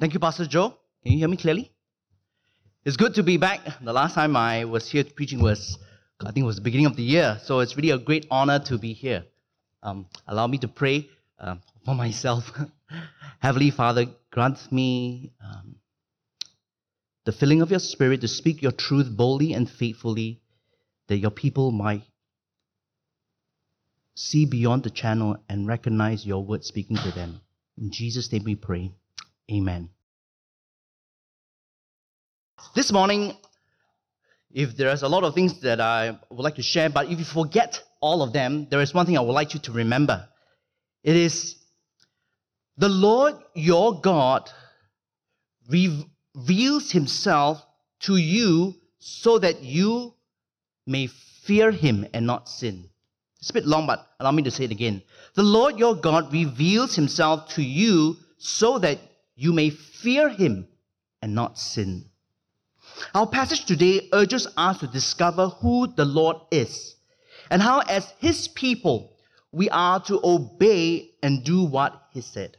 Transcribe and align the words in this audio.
Thank 0.00 0.12
you, 0.12 0.20
Pastor 0.20 0.46
Joe. 0.46 0.74
Can 1.02 1.12
you 1.12 1.18
hear 1.18 1.28
me 1.28 1.36
clearly? 1.36 1.70
It's 2.84 2.96
good 2.96 3.14
to 3.14 3.22
be 3.22 3.36
back. 3.36 3.60
The 3.80 3.92
last 3.92 4.14
time 4.14 4.36
I 4.36 4.64
was 4.64 4.90
here 4.90 5.04
preaching 5.04 5.40
was, 5.40 5.78
I 6.20 6.32
think 6.32 6.44
it 6.44 6.46
was 6.46 6.56
the 6.56 6.62
beginning 6.62 6.86
of 6.86 6.96
the 6.96 7.02
year. 7.02 7.38
So 7.44 7.60
it's 7.60 7.76
really 7.76 7.90
a 7.90 7.98
great 7.98 8.26
honor 8.30 8.58
to 8.66 8.76
be 8.76 8.92
here. 8.92 9.24
Um, 9.82 10.06
allow 10.26 10.48
me 10.48 10.58
to 10.58 10.68
pray 10.68 11.08
uh, 11.38 11.56
for 11.84 11.94
myself. 11.94 12.50
Heavenly 13.38 13.70
Father, 13.70 14.06
grant 14.30 14.70
me 14.72 15.32
um, 15.42 15.76
the 17.24 17.32
filling 17.32 17.62
of 17.62 17.70
your 17.70 17.80
spirit 17.80 18.20
to 18.22 18.28
speak 18.28 18.62
your 18.62 18.72
truth 18.72 19.08
boldly 19.16 19.52
and 19.52 19.70
faithfully, 19.70 20.40
that 21.06 21.18
your 21.18 21.30
people 21.30 21.70
might 21.70 22.02
see 24.16 24.44
beyond 24.44 24.82
the 24.82 24.90
channel 24.90 25.36
and 25.48 25.68
recognize 25.68 26.26
your 26.26 26.44
word 26.44 26.64
speaking 26.64 26.96
to 26.96 27.12
them. 27.12 27.40
In 27.78 27.92
Jesus' 27.92 28.30
name 28.32 28.44
we 28.44 28.56
pray. 28.56 28.92
Amen. 29.50 29.90
This 32.74 32.90
morning, 32.90 33.36
if 34.50 34.76
there's 34.76 35.02
a 35.02 35.08
lot 35.08 35.24
of 35.24 35.34
things 35.34 35.60
that 35.60 35.80
I 35.80 36.18
would 36.30 36.42
like 36.42 36.54
to 36.56 36.62
share, 36.62 36.88
but 36.88 37.10
if 37.10 37.18
you 37.18 37.24
forget 37.24 37.82
all 38.00 38.22
of 38.22 38.32
them, 38.32 38.68
there 38.70 38.80
is 38.80 38.94
one 38.94 39.06
thing 39.06 39.18
I 39.18 39.20
would 39.20 39.32
like 39.32 39.54
you 39.54 39.60
to 39.60 39.72
remember. 39.72 40.28
It 41.02 41.16
is 41.16 41.56
the 42.76 42.88
Lord 42.88 43.34
your 43.54 44.00
God 44.00 44.50
reveals 45.68 46.90
himself 46.90 47.64
to 48.00 48.16
you 48.16 48.74
so 48.98 49.38
that 49.38 49.62
you 49.62 50.14
may 50.86 51.06
fear 51.06 51.70
him 51.70 52.06
and 52.14 52.26
not 52.26 52.48
sin. 52.48 52.88
It's 53.38 53.50
a 53.50 53.54
bit 53.54 53.66
long, 53.66 53.86
but 53.86 54.06
allow 54.18 54.30
me 54.30 54.42
to 54.44 54.50
say 54.50 54.64
it 54.64 54.70
again. 54.70 55.02
The 55.34 55.42
Lord 55.42 55.78
your 55.78 55.94
God 55.94 56.32
reveals 56.32 56.96
himself 56.96 57.48
to 57.54 57.62
you 57.62 58.16
so 58.38 58.78
that 58.78 58.98
you 59.36 59.52
may 59.52 59.70
fear 59.70 60.28
him 60.28 60.68
and 61.22 61.34
not 61.34 61.58
sin. 61.58 62.10
Our 63.14 63.26
passage 63.26 63.64
today 63.64 64.08
urges 64.12 64.46
us 64.56 64.78
to 64.78 64.86
discover 64.86 65.48
who 65.48 65.86
the 65.86 66.04
Lord 66.04 66.36
is 66.50 66.96
and 67.50 67.60
how, 67.62 67.80
as 67.80 68.12
his 68.18 68.48
people, 68.48 69.16
we 69.52 69.68
are 69.70 70.00
to 70.04 70.20
obey 70.22 71.10
and 71.22 71.44
do 71.44 71.64
what 71.64 72.08
he 72.12 72.20
said. 72.20 72.56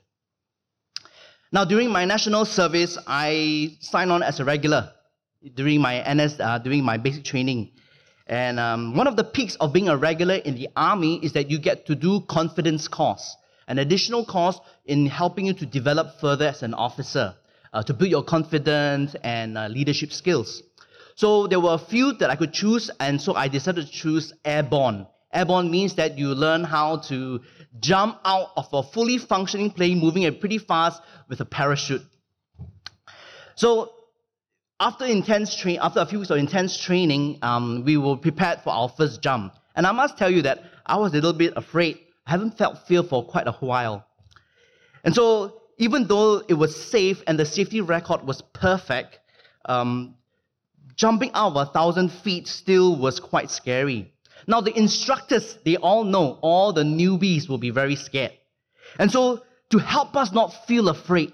Now, 1.51 1.63
during 1.63 1.89
my 1.89 2.05
national 2.05 2.45
service, 2.45 2.97
I 3.07 3.77
signed 3.79 4.11
on 4.11 4.23
as 4.23 4.39
a 4.39 4.45
regular 4.45 4.91
during 5.53 5.81
my 5.81 6.01
NS, 6.11 6.39
uh, 6.39 6.57
during 6.59 6.83
my 6.83 6.97
basic 6.97 7.23
training. 7.23 7.71
And 8.27 8.59
um, 8.59 8.95
one 8.95 9.07
of 9.07 9.15
the 9.15 9.23
peaks 9.23 9.55
of 9.57 9.71
being 9.71 9.87
a 9.87 9.95
regular 9.95 10.35
in 10.35 10.55
the 10.55 10.69
army 10.75 11.23
is 11.23 11.33
that 11.33 11.51
you 11.51 11.59
get 11.59 11.85
to 11.85 11.95
do 11.95 12.21
confidence 12.21 12.87
course, 12.87 13.35
an 13.67 13.79
additional 13.79 14.25
course 14.25 14.59
in 14.85 15.05
helping 15.05 15.45
you 15.45 15.53
to 15.53 15.65
develop 15.65 16.19
further 16.19 16.47
as 16.47 16.63
an 16.63 16.73
officer, 16.73 17.35
uh, 17.73 17.83
to 17.83 17.93
build 17.93 18.11
your 18.11 18.23
confidence 18.23 19.15
and 19.23 19.57
uh, 19.57 19.67
leadership 19.67 20.11
skills. 20.11 20.63
So 21.15 21.47
there 21.47 21.59
were 21.59 21.73
a 21.73 21.77
few 21.77 22.13
that 22.13 22.29
I 22.29 22.35
could 22.35 22.53
choose, 22.53 22.91
and 22.99 23.21
so 23.21 23.35
I 23.35 23.47
decided 23.47 23.85
to 23.85 23.91
choose 23.91 24.33
airborne. 24.43 25.07
Airborne 25.33 25.71
means 25.71 25.95
that 25.95 26.17
you 26.17 26.29
learn 26.29 26.63
how 26.63 26.97
to 27.09 27.41
jump 27.79 28.19
out 28.23 28.49
of 28.55 28.67
a 28.73 28.83
fully 28.83 29.17
functioning 29.17 29.71
plane, 29.71 29.99
moving 29.99 30.23
it 30.23 30.39
pretty 30.39 30.57
fast 30.57 31.01
with 31.27 31.41
a 31.41 31.45
parachute. 31.45 32.01
So 33.55 33.91
after 34.79 35.05
intense 35.05 35.55
train, 35.55 35.79
after 35.81 35.99
a 36.01 36.05
few 36.05 36.19
weeks 36.19 36.31
of 36.31 36.37
intense 36.37 36.77
training, 36.77 37.39
um, 37.41 37.83
we 37.85 37.97
were 37.97 38.17
prepared 38.17 38.59
for 38.61 38.71
our 38.71 38.89
first 38.89 39.21
jump. 39.21 39.53
And 39.75 39.85
I 39.85 39.91
must 39.91 40.17
tell 40.17 40.29
you 40.29 40.41
that 40.43 40.59
I 40.85 40.97
was 40.97 41.11
a 41.11 41.15
little 41.15 41.33
bit 41.33 41.53
afraid. 41.55 41.99
I 42.25 42.31
haven't 42.31 42.57
felt 42.57 42.87
fear 42.87 43.03
for 43.03 43.23
quite 43.23 43.47
a 43.47 43.51
while. 43.53 44.05
And 45.03 45.13
so, 45.13 45.61
even 45.77 46.07
though 46.07 46.41
it 46.47 46.55
was 46.55 46.75
safe 46.75 47.21
and 47.27 47.37
the 47.37 47.45
safety 47.45 47.81
record 47.81 48.25
was 48.25 48.41
perfect, 48.41 49.19
um, 49.65 50.15
jumping 50.95 51.31
out 51.33 51.55
of 51.55 51.67
a 51.67 51.71
thousand 51.71 52.11
feet 52.11 52.47
still 52.47 52.95
was 52.95 53.19
quite 53.19 53.51
scary. 53.51 54.11
Now, 54.47 54.61
the 54.61 54.75
instructors, 54.77 55.57
they 55.65 55.77
all 55.77 56.03
know 56.03 56.39
all 56.41 56.73
the 56.73 56.83
newbies 56.83 57.47
will 57.47 57.57
be 57.57 57.69
very 57.69 57.95
scared. 57.95 58.33
And 58.97 59.11
so, 59.11 59.43
to 59.69 59.77
help 59.77 60.15
us 60.15 60.31
not 60.31 60.65
feel 60.65 60.89
afraid, 60.89 61.33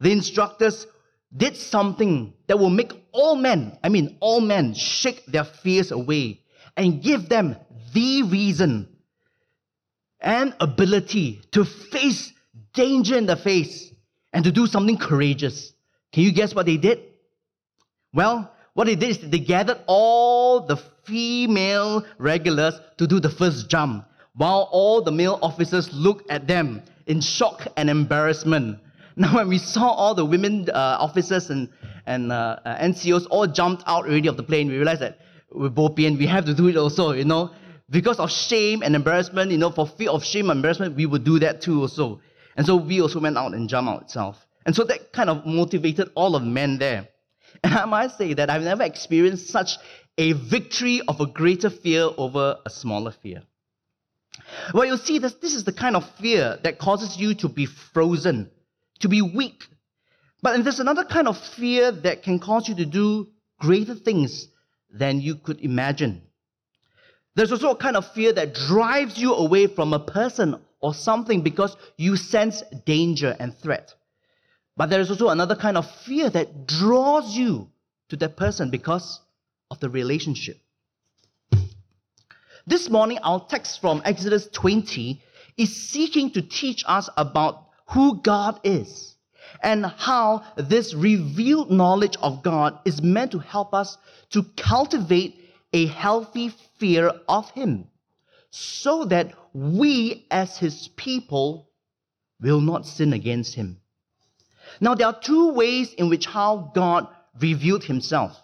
the 0.00 0.10
instructors 0.10 0.86
did 1.34 1.56
something 1.56 2.34
that 2.46 2.58
will 2.58 2.70
make 2.70 2.92
all 3.12 3.36
men, 3.36 3.78
I 3.82 3.88
mean, 3.88 4.16
all 4.20 4.40
men, 4.40 4.74
shake 4.74 5.24
their 5.26 5.44
fears 5.44 5.90
away 5.90 6.42
and 6.76 7.02
give 7.02 7.28
them 7.28 7.56
the 7.92 8.22
reason 8.24 8.93
and 10.24 10.56
ability 10.58 11.42
to 11.52 11.64
face 11.64 12.32
danger 12.72 13.16
in 13.16 13.26
the 13.26 13.36
face 13.36 13.92
and 14.32 14.42
to 14.44 14.50
do 14.50 14.66
something 14.66 14.96
courageous. 14.96 15.72
Can 16.12 16.24
you 16.24 16.32
guess 16.32 16.54
what 16.54 16.66
they 16.66 16.78
did? 16.78 17.00
Well, 18.12 18.50
what 18.72 18.86
they 18.86 18.96
did 18.96 19.10
is 19.10 19.18
they 19.18 19.38
gathered 19.38 19.78
all 19.86 20.60
the 20.60 20.76
female 21.04 22.04
regulars 22.18 22.74
to 22.98 23.06
do 23.06 23.20
the 23.20 23.28
first 23.28 23.68
jump, 23.68 24.06
while 24.34 24.68
all 24.72 25.02
the 25.02 25.12
male 25.12 25.38
officers 25.42 25.92
looked 25.92 26.30
at 26.30 26.48
them 26.48 26.82
in 27.06 27.20
shock 27.20 27.66
and 27.76 27.88
embarrassment. 27.88 28.80
Now, 29.16 29.32
when 29.36 29.46
we 29.46 29.58
saw 29.58 29.90
all 29.90 30.16
the 30.16 30.24
women 30.24 30.68
uh, 30.70 30.96
officers 30.98 31.48
and, 31.48 31.68
and 32.04 32.32
uh, 32.32 32.58
uh 32.64 32.78
NCOs 32.78 33.28
all 33.30 33.46
jumped 33.46 33.84
out 33.86 34.06
already 34.06 34.26
of 34.26 34.36
the 34.36 34.42
plane, 34.42 34.66
we 34.66 34.74
realized 34.74 35.02
that 35.02 35.20
we're 35.52 35.68
Bopian, 35.68 36.18
we 36.18 36.26
have 36.26 36.46
to 36.46 36.54
do 36.54 36.66
it 36.66 36.76
also, 36.76 37.12
you 37.12 37.24
know. 37.24 37.52
Because 37.90 38.18
of 38.18 38.30
shame 38.30 38.82
and 38.82 38.94
embarrassment, 38.94 39.50
you 39.50 39.58
know, 39.58 39.70
for 39.70 39.86
fear 39.86 40.10
of 40.10 40.24
shame 40.24 40.50
and 40.50 40.58
embarrassment, 40.58 40.96
we 40.96 41.06
would 41.06 41.24
do 41.24 41.38
that 41.40 41.60
too 41.60 41.82
also. 41.82 42.20
And 42.56 42.66
so 42.66 42.76
we 42.76 43.00
also 43.00 43.20
went 43.20 43.36
out 43.36 43.52
and 43.52 43.68
jumped 43.68 43.90
out 43.90 44.02
itself. 44.02 44.46
And 44.64 44.74
so 44.74 44.84
that 44.84 45.12
kind 45.12 45.28
of 45.28 45.44
motivated 45.44 46.10
all 46.14 46.36
of 46.36 46.42
men 46.42 46.78
there. 46.78 47.08
And 47.62 47.74
I 47.74 47.84
might 47.84 48.10
say 48.12 48.34
that 48.34 48.50
I've 48.50 48.62
never 48.62 48.82
experienced 48.82 49.48
such 49.48 49.76
a 50.18 50.32
victory 50.32 51.02
of 51.06 51.20
a 51.20 51.26
greater 51.26 51.70
fear 51.70 52.08
over 52.16 52.58
a 52.64 52.70
smaller 52.70 53.12
fear. 53.12 53.42
Well, 54.72 54.84
you'll 54.84 54.98
see 54.98 55.18
that 55.20 55.40
this 55.40 55.54
is 55.54 55.64
the 55.64 55.72
kind 55.72 55.94
of 55.94 56.08
fear 56.16 56.58
that 56.64 56.78
causes 56.78 57.16
you 57.16 57.34
to 57.34 57.48
be 57.48 57.66
frozen 57.66 58.50
to 59.00 59.08
be 59.08 59.22
weak. 59.22 59.64
But 60.42 60.62
there's 60.64 60.80
another 60.80 61.04
kind 61.04 61.28
of 61.28 61.38
fear 61.38 61.92
that 61.92 62.22
can 62.22 62.38
cause 62.38 62.68
you 62.68 62.74
to 62.76 62.86
do 62.86 63.28
greater 63.60 63.94
things 63.94 64.48
than 64.90 65.20
you 65.20 65.36
could 65.36 65.60
imagine. 65.60 66.22
There's 67.34 67.50
also 67.50 67.70
a 67.70 67.76
kind 67.76 67.96
of 67.96 68.12
fear 68.12 68.32
that 68.32 68.54
drives 68.54 69.18
you 69.18 69.34
away 69.34 69.66
from 69.66 69.92
a 69.92 69.98
person 69.98 70.60
or 70.80 70.94
something 70.94 71.42
because 71.42 71.76
you 71.96 72.16
sense 72.16 72.62
danger 72.84 73.34
and 73.38 73.56
threat. 73.56 73.94
But 74.76 74.90
there 74.90 75.00
is 75.00 75.10
also 75.10 75.28
another 75.28 75.56
kind 75.56 75.76
of 75.76 75.90
fear 76.02 76.30
that 76.30 76.66
draws 76.66 77.36
you 77.36 77.68
to 78.08 78.16
that 78.16 78.36
person 78.36 78.70
because 78.70 79.20
of 79.70 79.80
the 79.80 79.88
relationship. 79.88 80.58
This 82.66 82.88
morning, 82.88 83.18
our 83.22 83.44
text 83.48 83.80
from 83.80 84.00
Exodus 84.04 84.48
20 84.52 85.20
is 85.56 85.74
seeking 85.74 86.30
to 86.32 86.42
teach 86.42 86.84
us 86.86 87.08
about 87.16 87.66
who 87.88 88.20
God 88.22 88.60
is 88.64 89.16
and 89.62 89.84
how 89.84 90.44
this 90.56 90.94
revealed 90.94 91.70
knowledge 91.70 92.16
of 92.22 92.42
God 92.42 92.78
is 92.84 93.02
meant 93.02 93.32
to 93.32 93.38
help 93.38 93.74
us 93.74 93.98
to 94.30 94.44
cultivate 94.56 95.38
a 95.72 95.86
healthy 95.86 96.52
fear 96.78 97.12
of 97.28 97.50
Him 97.50 97.88
so 98.50 99.04
that 99.06 99.34
we, 99.52 100.26
as 100.30 100.58
His 100.58 100.88
people, 100.88 101.70
will 102.40 102.60
not 102.60 102.86
sin 102.86 103.12
against 103.12 103.54
Him. 103.54 103.80
Now, 104.80 104.94
there 104.94 105.06
are 105.06 105.18
two 105.18 105.52
ways 105.52 105.92
in 105.94 106.08
which 106.08 106.26
how 106.26 106.72
God 106.74 107.08
revealed 107.40 107.84
Himself. 107.84 108.40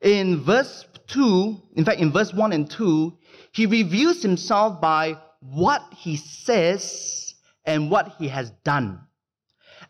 In 0.00 0.42
verse 0.42 0.84
2, 1.08 1.60
in 1.76 1.84
fact, 1.84 2.00
in 2.00 2.12
verse 2.12 2.32
1 2.32 2.52
and 2.52 2.70
2, 2.70 3.16
He 3.52 3.66
reveals 3.66 4.22
Himself 4.22 4.80
by 4.80 5.18
what 5.40 5.82
He 5.96 6.16
says 6.16 7.24
and 7.64 7.90
what 7.90 8.14
he 8.18 8.28
has 8.28 8.50
done. 8.64 9.00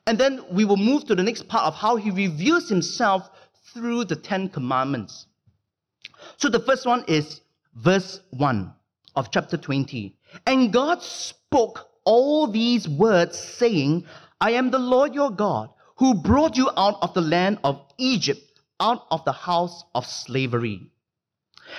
And 0.06 0.18
then 0.18 0.44
we 0.50 0.64
will 0.64 0.76
move 0.76 1.06
to 1.06 1.14
the 1.14 1.22
next 1.22 1.48
part 1.48 1.64
of 1.64 1.74
how 1.74 1.96
he 1.96 2.10
reveals 2.10 2.68
himself 2.68 3.28
through 3.72 4.04
the 4.04 4.16
Ten 4.16 4.48
Commandments. 4.48 5.26
So 6.36 6.48
the 6.48 6.60
first 6.60 6.86
one 6.86 7.04
is 7.08 7.40
verse 7.74 8.20
1 8.30 8.72
of 9.16 9.30
chapter 9.30 9.56
20. 9.56 10.16
And 10.46 10.72
God 10.72 11.02
spoke 11.02 11.88
all 12.04 12.46
these 12.46 12.88
words, 12.88 13.38
saying, 13.38 14.04
I 14.40 14.52
am 14.52 14.70
the 14.70 14.78
Lord 14.78 15.14
your 15.14 15.30
God, 15.30 15.70
who 15.96 16.14
brought 16.14 16.56
you 16.56 16.70
out 16.76 16.98
of 17.02 17.14
the 17.14 17.20
land 17.20 17.58
of 17.64 17.80
Egypt, 17.98 18.40
out 18.80 19.06
of 19.10 19.24
the 19.24 19.32
house 19.32 19.84
of 19.94 20.06
slavery. 20.06 20.90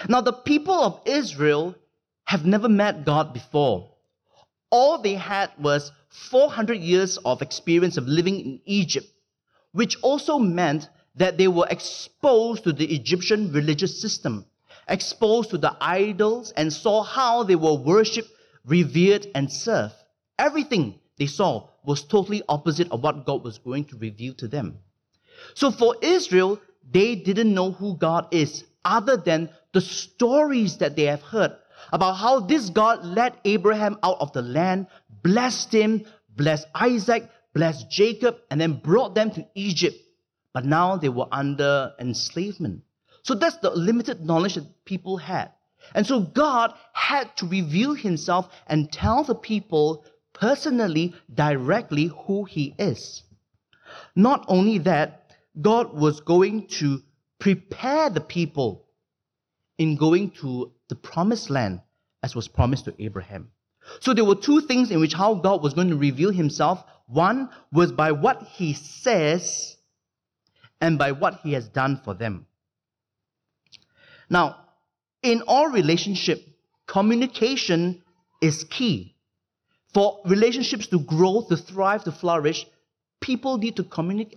Now, 0.07 0.21
the 0.21 0.33
people 0.33 0.73
of 0.73 1.01
Israel 1.05 1.75
have 2.25 2.45
never 2.45 2.69
met 2.69 3.05
God 3.05 3.33
before 3.33 3.95
all 4.75 4.97
they 4.97 5.13
had 5.15 5.51
was 5.57 5.91
400 6.09 6.75
years 6.81 7.17
of 7.19 7.41
experience 7.41 7.97
of 7.97 8.07
living 8.07 8.39
in 8.39 8.61
Egypt, 8.65 9.07
which 9.71 9.97
also 10.01 10.37
meant 10.37 10.89
that 11.15 11.37
they 11.37 11.47
were 11.47 11.67
exposed 11.69 12.63
to 12.65 12.73
the 12.73 12.93
Egyptian 12.93 13.51
religious 13.53 14.01
system, 14.01 14.45
exposed 14.87 15.49
to 15.51 15.57
the 15.57 15.75
idols, 15.81 16.51
and 16.55 16.71
saw 16.71 17.03
how 17.03 17.43
they 17.43 17.55
were 17.55 17.75
worshipped, 17.75 18.29
revered, 18.65 19.27
and 19.35 19.51
served. 19.51 19.95
Everything 20.37 20.99
they 21.17 21.27
saw 21.27 21.69
was 21.83 22.03
totally 22.03 22.43
opposite 22.49 22.91
of 22.91 23.01
what 23.01 23.25
God 23.25 23.43
was 23.43 23.57
going 23.57 23.85
to 23.85 23.97
reveal 23.97 24.33
to 24.35 24.47
them. 24.47 24.79
So 25.53 25.71
for 25.71 25.95
Israel, 26.01 26.59
they 26.91 27.15
didn't 27.15 27.53
know 27.53 27.71
who 27.71 27.97
God 27.97 28.27
is 28.31 28.63
other 28.83 29.17
than 29.17 29.49
the 29.73 29.81
stories 29.81 30.77
that 30.77 30.95
they 30.95 31.03
have 31.03 31.21
heard 31.21 31.55
about 31.91 32.13
how 32.13 32.39
this 32.39 32.69
God 32.69 33.05
led 33.05 33.37
Abraham 33.45 33.97
out 34.03 34.17
of 34.19 34.31
the 34.33 34.41
land, 34.41 34.87
blessed 35.23 35.73
him, 35.73 36.05
blessed 36.35 36.67
Isaac, 36.73 37.29
blessed 37.53 37.89
Jacob, 37.89 38.37
and 38.49 38.59
then 38.59 38.73
brought 38.73 39.15
them 39.15 39.31
to 39.31 39.47
Egypt. 39.55 39.97
But 40.53 40.65
now 40.65 40.97
they 40.97 41.09
were 41.09 41.27
under 41.31 41.93
enslavement. 41.99 42.83
So 43.25 43.33
that's 43.33 43.57
the 43.57 43.71
limited 43.71 44.23
knowledge 44.23 44.53
that 44.53 44.85
people 44.85 45.17
had. 45.17 45.49
And 45.95 46.05
so 46.05 46.19
God 46.19 46.75
had 46.93 47.35
to 47.37 47.47
reveal 47.47 47.95
himself 47.95 48.47
and 48.67 48.91
tell 48.91 49.23
the 49.23 49.33
people 49.33 50.05
personally, 50.33 51.15
directly, 51.33 52.11
who 52.27 52.43
he 52.43 52.75
is. 52.77 53.23
Not 54.15 54.45
only 54.47 54.77
that, 54.79 55.31
God 55.59 55.91
was 55.91 56.21
going 56.21 56.67
to 56.79 57.01
prepare 57.39 58.11
the 58.11 58.21
people 58.21 58.85
in 59.79 59.95
going 59.95 60.29
to 60.41 60.71
the 60.89 60.95
promised 60.95 61.49
land 61.49 61.81
as 62.21 62.35
was 62.35 62.47
promised 62.47 62.85
to 62.85 62.93
Abraham. 63.03 63.49
So 64.01 64.13
there 64.13 64.23
were 64.23 64.35
two 64.35 64.61
things 64.61 64.91
in 64.91 64.99
which 64.99 65.15
how 65.15 65.33
God 65.33 65.63
was 65.63 65.73
going 65.73 65.89
to 65.89 65.97
reveal 65.97 66.31
himself. 66.31 66.83
One 67.07 67.49
was 67.71 67.91
by 67.91 68.11
what 68.11 68.43
he 68.53 68.73
says 68.73 69.77
and 70.79 70.99
by 70.99 71.13
what 71.13 71.39
he 71.41 71.53
has 71.53 71.67
done 71.67 71.99
for 72.05 72.13
them. 72.13 72.45
Now, 74.29 74.57
in 75.21 75.41
all 75.47 75.69
relationship, 75.69 76.43
communication 76.87 78.03
is 78.41 78.63
key. 78.65 79.15
For 79.93 80.19
relationships 80.25 80.87
to 80.87 80.99
grow, 80.99 81.45
to 81.49 81.57
thrive, 81.57 82.03
to 82.03 82.11
flourish, 82.11 82.65
people 83.21 83.57
need 83.57 83.75
to, 83.77 83.85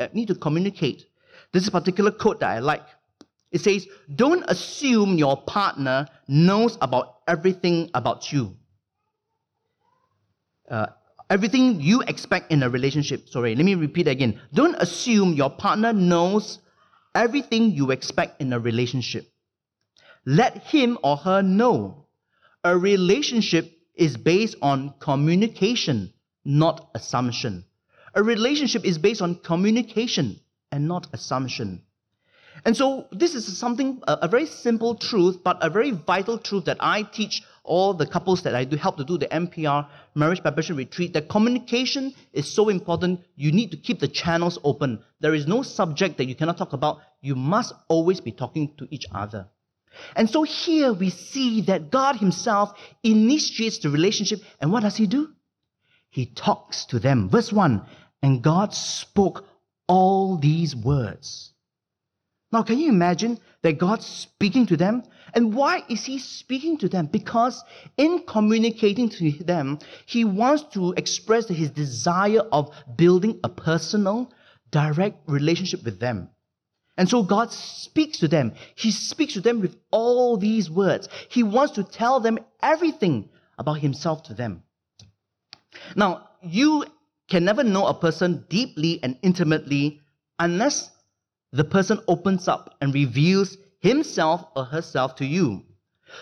uh, 0.00 0.08
need 0.12 0.28
to 0.28 0.34
communicate. 0.34 1.04
This 1.52 1.62
is 1.62 1.68
a 1.68 1.72
particular 1.72 2.10
quote 2.10 2.40
that 2.40 2.50
I 2.50 2.58
like. 2.60 2.86
It 3.50 3.60
says, 3.60 3.86
Don't 4.14 4.44
assume 4.48 5.18
your 5.18 5.42
partner 5.42 6.06
knows 6.28 6.78
about 6.80 7.16
everything 7.26 7.90
about 7.94 8.32
you. 8.32 8.56
Uh, 10.70 10.86
everything 11.30 11.80
you 11.80 12.02
expect 12.02 12.52
in 12.52 12.62
a 12.62 12.68
relationship. 12.68 13.28
Sorry, 13.28 13.54
let 13.54 13.64
me 13.64 13.74
repeat 13.74 14.06
again. 14.06 14.40
Don't 14.52 14.76
assume 14.78 15.32
your 15.32 15.50
partner 15.50 15.92
knows 15.92 16.58
everything 17.14 17.72
you 17.72 17.90
expect 17.90 18.40
in 18.40 18.52
a 18.52 18.58
relationship. 18.58 19.26
Let 20.24 20.58
him 20.58 20.98
or 21.02 21.16
her 21.16 21.42
know. 21.42 22.06
A 22.64 22.76
relationship 22.76 23.72
is 23.94 24.16
based 24.16 24.56
on 24.62 24.94
communication, 25.00 26.12
not 26.44 26.90
assumption. 26.94 27.64
A 28.14 28.22
relationship 28.22 28.84
is 28.84 28.98
based 28.98 29.22
on 29.22 29.36
communication 29.36 30.40
and 30.72 30.88
not 30.88 31.06
assumption. 31.12 31.82
And 32.64 32.76
so, 32.76 33.06
this 33.12 33.34
is 33.34 33.56
something, 33.56 34.02
a, 34.08 34.26
very 34.26 34.46
simple 34.46 34.96
truth, 34.96 35.38
but 35.44 35.58
a 35.60 35.70
very 35.70 35.92
vital 35.92 36.38
truth 36.38 36.64
that 36.64 36.78
I 36.80 37.02
teach 37.02 37.42
all 37.62 37.94
the 37.94 38.06
couples 38.06 38.42
that 38.42 38.54
I 38.54 38.64
do 38.64 38.76
help 38.76 38.96
to 38.96 39.04
do 39.04 39.18
the 39.18 39.26
MPR 39.26 39.86
marriage 40.14 40.42
preparation 40.42 40.74
retreat. 40.74 41.12
That 41.12 41.28
communication 41.28 42.14
is 42.32 42.52
so 42.52 42.68
important. 42.68 43.20
You 43.36 43.52
need 43.52 43.70
to 43.70 43.76
keep 43.76 44.00
the 44.00 44.08
channels 44.08 44.58
open. 44.64 45.04
There 45.20 45.34
is 45.34 45.46
no 45.46 45.62
subject 45.62 46.16
that 46.18 46.24
you 46.24 46.34
cannot 46.34 46.58
talk 46.58 46.72
about. 46.72 46.98
You 47.20 47.36
must 47.36 47.74
always 47.88 48.20
be 48.20 48.32
talking 48.32 48.74
to 48.78 48.88
each 48.90 49.06
other. 49.12 49.46
And 50.16 50.28
so 50.28 50.42
here 50.42 50.92
we 50.92 51.10
see 51.10 51.62
that 51.62 51.90
God 51.90 52.16
Himself 52.16 52.78
initiates 53.02 53.78
the 53.78 53.90
relationship. 53.90 54.40
And 54.60 54.72
what 54.72 54.82
does 54.82 54.96
He 54.96 55.06
do? 55.06 55.30
He 56.10 56.26
talks 56.26 56.84
to 56.86 56.98
them. 56.98 57.28
Verse 57.28 57.52
1 57.52 57.82
And 58.22 58.42
God 58.42 58.74
spoke 58.74 59.44
all 59.86 60.36
these 60.36 60.74
words. 60.74 61.52
Now, 62.50 62.62
can 62.62 62.78
you 62.78 62.88
imagine 62.88 63.38
that 63.62 63.78
God's 63.78 64.06
speaking 64.06 64.66
to 64.66 64.76
them? 64.76 65.02
And 65.34 65.54
why 65.54 65.82
is 65.90 66.06
He 66.06 66.18
speaking 66.18 66.78
to 66.78 66.88
them? 66.88 67.06
Because 67.06 67.62
in 67.96 68.24
communicating 68.26 69.10
to 69.10 69.32
them, 69.32 69.78
He 70.06 70.24
wants 70.24 70.62
to 70.74 70.94
express 70.96 71.48
His 71.48 71.70
desire 71.70 72.40
of 72.52 72.74
building 72.96 73.38
a 73.44 73.50
personal, 73.50 74.32
direct 74.70 75.28
relationship 75.28 75.84
with 75.84 76.00
them. 76.00 76.30
And 76.98 77.08
so 77.08 77.22
God 77.22 77.52
speaks 77.52 78.18
to 78.18 78.28
them. 78.28 78.52
He 78.74 78.90
speaks 78.90 79.34
to 79.34 79.40
them 79.40 79.60
with 79.60 79.76
all 79.92 80.36
these 80.36 80.68
words. 80.68 81.08
He 81.28 81.44
wants 81.44 81.74
to 81.74 81.84
tell 81.84 82.18
them 82.18 82.38
everything 82.60 83.30
about 83.56 83.78
Himself 83.78 84.24
to 84.24 84.34
them. 84.34 84.64
Now, 85.94 86.28
you 86.42 86.84
can 87.28 87.44
never 87.44 87.62
know 87.62 87.86
a 87.86 87.94
person 87.94 88.44
deeply 88.48 88.98
and 89.02 89.16
intimately 89.22 90.00
unless 90.40 90.90
the 91.52 91.64
person 91.64 92.00
opens 92.08 92.48
up 92.48 92.76
and 92.80 92.92
reveals 92.92 93.56
himself 93.80 94.44
or 94.56 94.64
herself 94.64 95.14
to 95.16 95.24
you. 95.24 95.62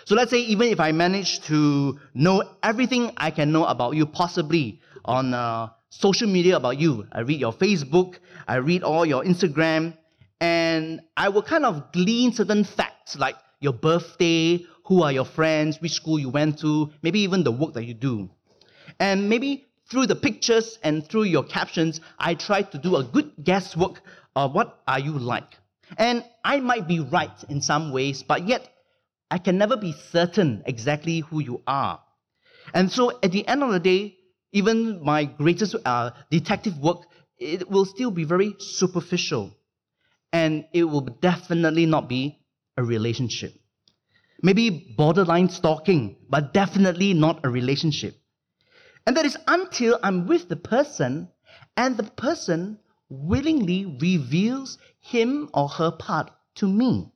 So 0.05 0.15
let's 0.15 0.31
say, 0.31 0.39
even 0.39 0.67
if 0.67 0.79
I 0.79 0.91
manage 0.91 1.41
to 1.45 1.99
know 2.13 2.43
everything 2.61 3.13
I 3.17 3.31
can 3.31 3.51
know 3.51 3.65
about 3.65 3.95
you, 3.95 4.05
possibly 4.05 4.81
on 5.05 5.33
uh, 5.33 5.69
social 5.89 6.27
media 6.27 6.57
about 6.57 6.77
you, 6.77 7.07
I 7.11 7.21
read 7.21 7.39
your 7.39 7.53
Facebook, 7.53 8.15
I 8.47 8.55
read 8.57 8.83
all 8.83 9.05
your 9.05 9.23
Instagram, 9.23 9.97
and 10.39 11.01
I 11.15 11.29
will 11.29 11.41
kind 11.41 11.65
of 11.65 11.91
glean 11.91 12.31
certain 12.33 12.63
facts 12.63 13.17
like 13.17 13.35
your 13.59 13.73
birthday, 13.73 14.65
who 14.85 15.03
are 15.03 15.11
your 15.11 15.25
friends, 15.25 15.81
which 15.81 15.93
school 15.93 16.19
you 16.19 16.29
went 16.29 16.59
to, 16.59 16.91
maybe 17.01 17.21
even 17.21 17.43
the 17.43 17.51
work 17.51 17.73
that 17.73 17.85
you 17.85 17.93
do. 17.93 18.29
And 18.99 19.29
maybe 19.29 19.65
through 19.89 20.07
the 20.07 20.15
pictures 20.15 20.79
and 20.83 21.05
through 21.05 21.23
your 21.23 21.43
captions, 21.43 22.01
I 22.19 22.35
try 22.35 22.61
to 22.61 22.77
do 22.77 22.95
a 22.95 23.03
good 23.03 23.31
guesswork 23.43 24.01
of 24.35 24.53
what 24.53 24.79
are 24.87 24.99
you 24.99 25.13
like. 25.13 25.57
And 25.97 26.23
I 26.43 26.59
might 26.59 26.87
be 26.87 26.99
right 26.99 27.43
in 27.49 27.61
some 27.61 27.91
ways, 27.91 28.23
but 28.23 28.47
yet 28.47 28.69
I 29.31 29.39
can 29.39 29.57
never 29.57 29.75
be 29.75 29.93
certain 30.11 30.63
exactly 30.65 31.19
who 31.19 31.41
you 31.41 31.61
are. 31.65 32.01
And 32.73 32.91
so 32.91 33.17
at 33.23 33.31
the 33.31 33.47
end 33.47 33.63
of 33.63 33.71
the 33.71 33.79
day, 33.79 34.17
even 34.51 35.03
my 35.03 35.25
greatest 35.25 35.75
uh, 35.85 36.11
detective 36.29 36.77
work, 36.79 36.99
it 37.39 37.69
will 37.69 37.85
still 37.85 38.11
be 38.11 38.23
very 38.23 38.55
superficial 38.59 39.53
and 40.31 40.65
it 40.73 40.83
will 40.83 41.01
definitely 41.01 41.85
not 41.85 42.09
be 42.09 42.39
a 42.75 42.83
relationship. 42.83 43.53
Maybe 44.41 44.93
borderline 44.97 45.49
stalking, 45.49 46.17
but 46.29 46.53
definitely 46.53 47.13
not 47.13 47.45
a 47.45 47.49
relationship. 47.49 48.15
And 49.05 49.17
that 49.17 49.25
is 49.25 49.37
until 49.47 49.99
I'm 50.03 50.27
with 50.27 50.49
the 50.49 50.55
person 50.55 51.29
and 51.75 51.97
the 51.97 52.03
person 52.03 52.79
willingly 53.09 53.97
reveals 54.01 54.77
him 54.99 55.49
or 55.53 55.69
her 55.69 55.91
part 55.91 56.31
to 56.55 56.67
me. 56.67 57.11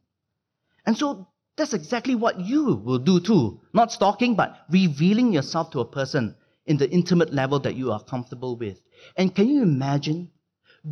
And 0.85 0.97
so 0.97 1.27
that's 1.57 1.73
exactly 1.73 2.15
what 2.15 2.39
you 2.39 2.75
will 2.75 2.97
do 2.97 3.19
too. 3.19 3.59
Not 3.73 3.91
stalking, 3.91 4.35
but 4.35 4.57
revealing 4.69 5.33
yourself 5.33 5.71
to 5.71 5.81
a 5.81 5.85
person 5.85 6.35
in 6.65 6.77
the 6.77 6.89
intimate 6.89 7.33
level 7.33 7.59
that 7.59 7.75
you 7.75 7.91
are 7.91 8.03
comfortable 8.03 8.55
with. 8.55 8.79
And 9.17 9.35
can 9.35 9.47
you 9.49 9.61
imagine? 9.61 10.31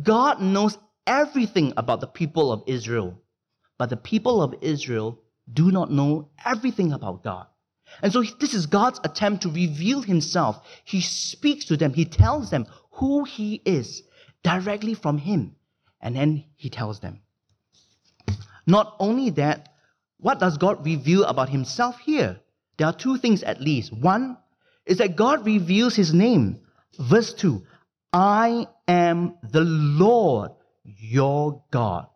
God 0.02 0.40
knows 0.40 0.78
everything 1.06 1.72
about 1.76 2.00
the 2.00 2.06
people 2.06 2.52
of 2.52 2.62
Israel, 2.66 3.20
but 3.78 3.90
the 3.90 3.96
people 3.96 4.42
of 4.42 4.54
Israel 4.60 5.20
do 5.52 5.70
not 5.70 5.90
know 5.90 6.30
everything 6.44 6.92
about 6.92 7.24
God. 7.24 7.46
And 8.02 8.12
so 8.12 8.22
this 8.22 8.54
is 8.54 8.66
God's 8.66 9.00
attempt 9.02 9.42
to 9.42 9.48
reveal 9.48 10.02
himself. 10.02 10.64
He 10.84 11.00
speaks 11.00 11.64
to 11.66 11.76
them, 11.76 11.92
he 11.92 12.04
tells 12.04 12.50
them 12.50 12.66
who 12.92 13.24
he 13.24 13.62
is 13.64 14.02
directly 14.42 14.94
from 14.94 15.18
him, 15.18 15.56
and 16.00 16.14
then 16.14 16.44
he 16.56 16.70
tells 16.70 17.00
them. 17.00 17.20
Not 18.66 18.94
only 19.00 19.30
that, 19.30 19.74
what 20.18 20.38
does 20.38 20.58
God 20.58 20.84
reveal 20.84 21.24
about 21.24 21.48
himself 21.48 21.98
here? 21.98 22.40
There 22.76 22.86
are 22.86 22.92
two 22.92 23.16
things 23.16 23.42
at 23.42 23.60
least. 23.60 23.92
One 23.92 24.36
is 24.86 24.98
that 24.98 25.16
God 25.16 25.44
reveals 25.44 25.96
his 25.96 26.14
name. 26.14 26.60
Verse 26.98 27.32
2 27.34 27.62
I 28.12 28.66
am 28.88 29.34
the 29.42 29.62
Lord 29.62 30.52
your 30.84 31.62
God. 31.70 32.06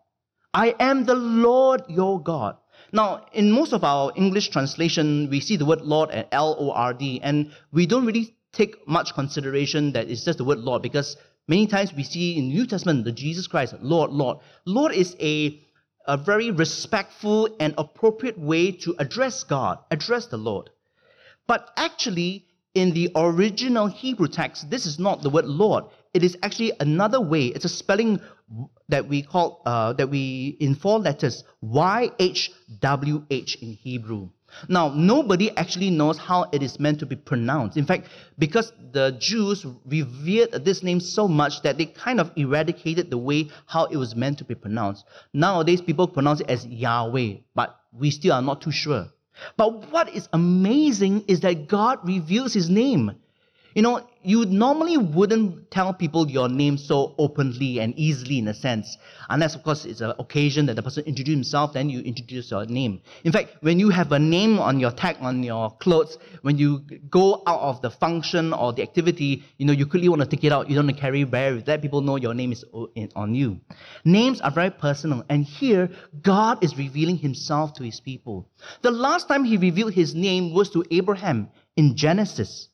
I 0.53 0.75
am 0.79 1.05
the 1.05 1.15
Lord 1.15 1.83
your 1.89 2.23
God. 2.23 2.57
Now, 2.93 3.27
in 3.33 3.51
most 3.51 3.73
of 3.73 3.83
our 3.83 4.13
English 4.15 4.51
translation, 4.51 5.29
we 5.31 5.41
see 5.41 5.57
the 5.57 5.65
word 5.65 5.81
Lord 5.81 6.11
and 6.11 6.27
L 6.31 6.57
O 6.59 6.71
R 6.71 6.95
D, 6.95 7.21
and 7.23 7.51
we 7.73 7.87
don't 7.87 8.07
really 8.07 8.37
take 8.53 8.87
much 8.87 9.15
consideration 9.15 9.93
that 9.93 10.09
it's 10.09 10.25
just 10.25 10.39
the 10.39 10.45
word 10.45 10.59
Lord 10.59 10.83
because 10.83 11.17
many 11.49 11.67
times 11.67 11.93
we 11.93 12.05
see 12.05 12.39
in 12.39 12.49
New 12.49 12.67
Testament 12.67 13.05
the 13.05 13.13
Jesus 13.13 13.49
Christ, 13.49 13.75
Lord, 13.81 14.13
Lord. 14.13 14.39
Lord 14.65 14.93
is 14.93 15.17
a, 15.21 15.61
a 16.07 16.17
very 16.17 16.53
respectful 16.53 17.49
and 17.59 17.75
appropriate 17.77 18.39
way 18.39 18.71
to 18.73 18.95
address 18.99 19.43
God, 19.43 19.79
address 19.91 20.27
the 20.27 20.37
Lord. 20.37 20.71
But 21.47 21.69
actually, 21.77 22.47
in 22.75 22.93
the 22.93 23.11
original 23.17 23.89
Hebrew 23.89 24.29
text, 24.29 24.71
this 24.71 24.87
is 24.87 24.99
not 24.99 25.23
the 25.23 25.31
word 25.31 25.47
Lord. 25.47 25.85
It 26.15 26.23
is 26.23 26.39
actually 26.43 26.73
another 26.81 27.21
way. 27.21 27.47
It's 27.47 27.65
a 27.65 27.69
spelling 27.69 28.21
that 28.89 29.09
we 29.09 29.23
call 29.23 29.63
uh, 29.67 29.95
that 29.95 30.09
we 30.09 30.57
in 30.61 30.77
four 30.77 31.01
letters 31.01 31.43
YHWH 31.63 33.63
in 33.63 33.73
Hebrew. 33.73 34.29
Now, 34.69 34.93
nobody 34.95 35.51
actually 35.57 35.91
knows 35.91 36.17
how 36.17 36.45
it 36.53 36.63
is 36.63 36.79
meant 36.79 37.01
to 37.01 37.07
be 37.07 37.17
pronounced. 37.17 37.77
In 37.77 37.87
fact, 37.87 38.09
because 38.39 38.73
the 38.93 39.17
Jews 39.19 39.67
revered 39.85 40.65
this 40.65 40.83
name 40.83 41.01
so 41.01 41.27
much 41.27 41.63
that 41.63 41.77
they 41.77 41.87
kind 41.87 42.21
of 42.21 42.31
eradicated 42.37 43.11
the 43.11 43.19
way 43.19 43.51
how 43.67 43.87
it 43.87 43.97
was 43.97 44.15
meant 44.15 44.39
to 44.39 44.45
be 44.45 44.55
pronounced. 44.55 45.05
Nowadays, 45.33 45.81
people 45.81 46.07
pronounce 46.07 46.41
it 46.41 46.49
as 46.49 46.67
Yahweh, 46.67 47.39
but 47.55 47.81
we 47.93 48.11
still 48.11 48.33
are 48.33 48.43
not 48.43 48.63
too 48.63 48.71
sure. 48.71 49.09
But 49.57 49.91
what 49.91 50.15
is 50.15 50.29
amazing 50.33 51.25
is 51.27 51.41
that 51.41 51.67
God 51.67 51.99
reveals 52.05 52.53
his 52.53 52.71
name. 52.71 53.17
You 53.75 53.83
know, 53.83 54.07
you 54.23 54.45
normally 54.47 54.97
wouldn't 54.97 55.71
tell 55.73 55.93
people 55.93 56.31
your 56.31 56.49
name 56.49 56.79
so 56.79 57.15
openly 57.19 57.81
and 57.81 57.93
easily 57.99 58.39
in 58.39 58.47
a 58.47 58.55
sense, 58.55 58.97
unless, 59.29 59.57
of 59.57 59.65
course, 59.65 59.85
it's 59.85 60.01
an 60.01 60.13
occasion 60.21 60.67
that 60.67 60.77
the 60.77 60.83
person 60.83 61.03
introduces 61.05 61.35
himself, 61.35 61.73
then 61.73 61.91
you 61.91 62.01
introduce 62.01 62.53
your 62.53 62.65
name. 62.67 63.01
In 63.25 63.33
fact, 63.33 63.57
when 63.63 63.81
you 63.81 63.91
have 63.91 64.13
a 64.13 64.19
name 64.19 64.61
on 64.61 64.79
your 64.79 64.93
tag, 64.93 65.17
on 65.21 65.43
your 65.43 65.77
clothes, 65.79 66.17
when 66.43 66.57
you 66.57 66.85
go 67.11 67.43
out 67.49 67.61
of 67.61 67.83
the 67.83 67.91
function 67.91 68.53
or 68.53 68.73
the 68.73 68.83
activity, 68.83 69.43
you 69.59 69.67
know, 69.67 69.73
you 69.73 69.87
quickly 69.87 70.09
want 70.09 70.23
to 70.23 70.29
take 70.29 70.45
it 70.45 70.53
out, 70.53 70.71
you 70.71 70.77
don't 70.77 70.87
want 70.87 70.97
to 70.97 71.01
carry 71.01 71.25
bear, 71.25 71.61
let 71.67 71.83
people 71.83 72.01
know 72.01 72.15
your 72.15 72.33
name 72.33 72.53
is 72.53 72.65
on 73.17 73.35
you. 73.35 73.61
Names 74.05 74.41
are 74.41 74.53
very 74.53 74.71
personal, 74.71 75.25
and 75.29 75.45
here, 75.45 75.91
God 76.23 76.63
is 76.63 76.79
revealing 76.79 77.19
himself 77.19 77.75
to 77.75 77.83
his 77.83 77.99
people. 77.99 78.49
The 78.83 78.93
last 78.93 79.27
time 79.27 79.43
he 79.43 79.57
revealed 79.57 79.95
his 79.95 80.15
name 80.15 80.55
was 80.55 80.71
to 80.71 80.85
Abraham 80.93 81.49
in 81.77 81.97
Genesis. 81.97 82.69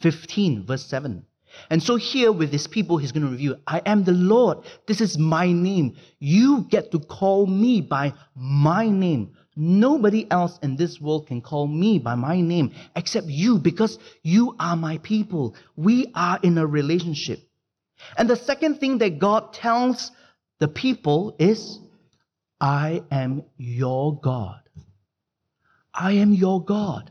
15, 0.00 0.66
verse 0.66 0.84
7. 0.86 1.24
And 1.70 1.82
so 1.82 1.96
here 1.96 2.32
with 2.32 2.52
his 2.52 2.66
people, 2.66 2.98
he's 2.98 3.12
going 3.12 3.24
to 3.24 3.30
review 3.30 3.56
I 3.66 3.80
am 3.86 4.04
the 4.04 4.12
Lord. 4.12 4.58
This 4.86 5.00
is 5.00 5.18
my 5.18 5.50
name. 5.52 5.96
You 6.18 6.66
get 6.68 6.90
to 6.92 6.98
call 6.98 7.46
me 7.46 7.80
by 7.80 8.12
my 8.34 8.88
name. 8.88 9.34
Nobody 9.56 10.30
else 10.30 10.58
in 10.62 10.76
this 10.76 11.00
world 11.00 11.28
can 11.28 11.40
call 11.40 11.66
me 11.66 11.98
by 11.98 12.14
my 12.14 12.42
name 12.42 12.72
except 12.94 13.26
you 13.26 13.58
because 13.58 13.98
you 14.22 14.54
are 14.60 14.76
my 14.76 14.98
people. 14.98 15.56
We 15.76 16.12
are 16.14 16.38
in 16.42 16.58
a 16.58 16.66
relationship. 16.66 17.40
And 18.18 18.28
the 18.28 18.36
second 18.36 18.78
thing 18.78 18.98
that 18.98 19.18
God 19.18 19.54
tells 19.54 20.12
the 20.58 20.68
people 20.68 21.36
is, 21.38 21.78
I 22.60 23.02
am 23.10 23.44
your 23.56 24.20
God. 24.20 24.60
I 25.94 26.12
am 26.12 26.34
your 26.34 26.62
God. 26.62 27.10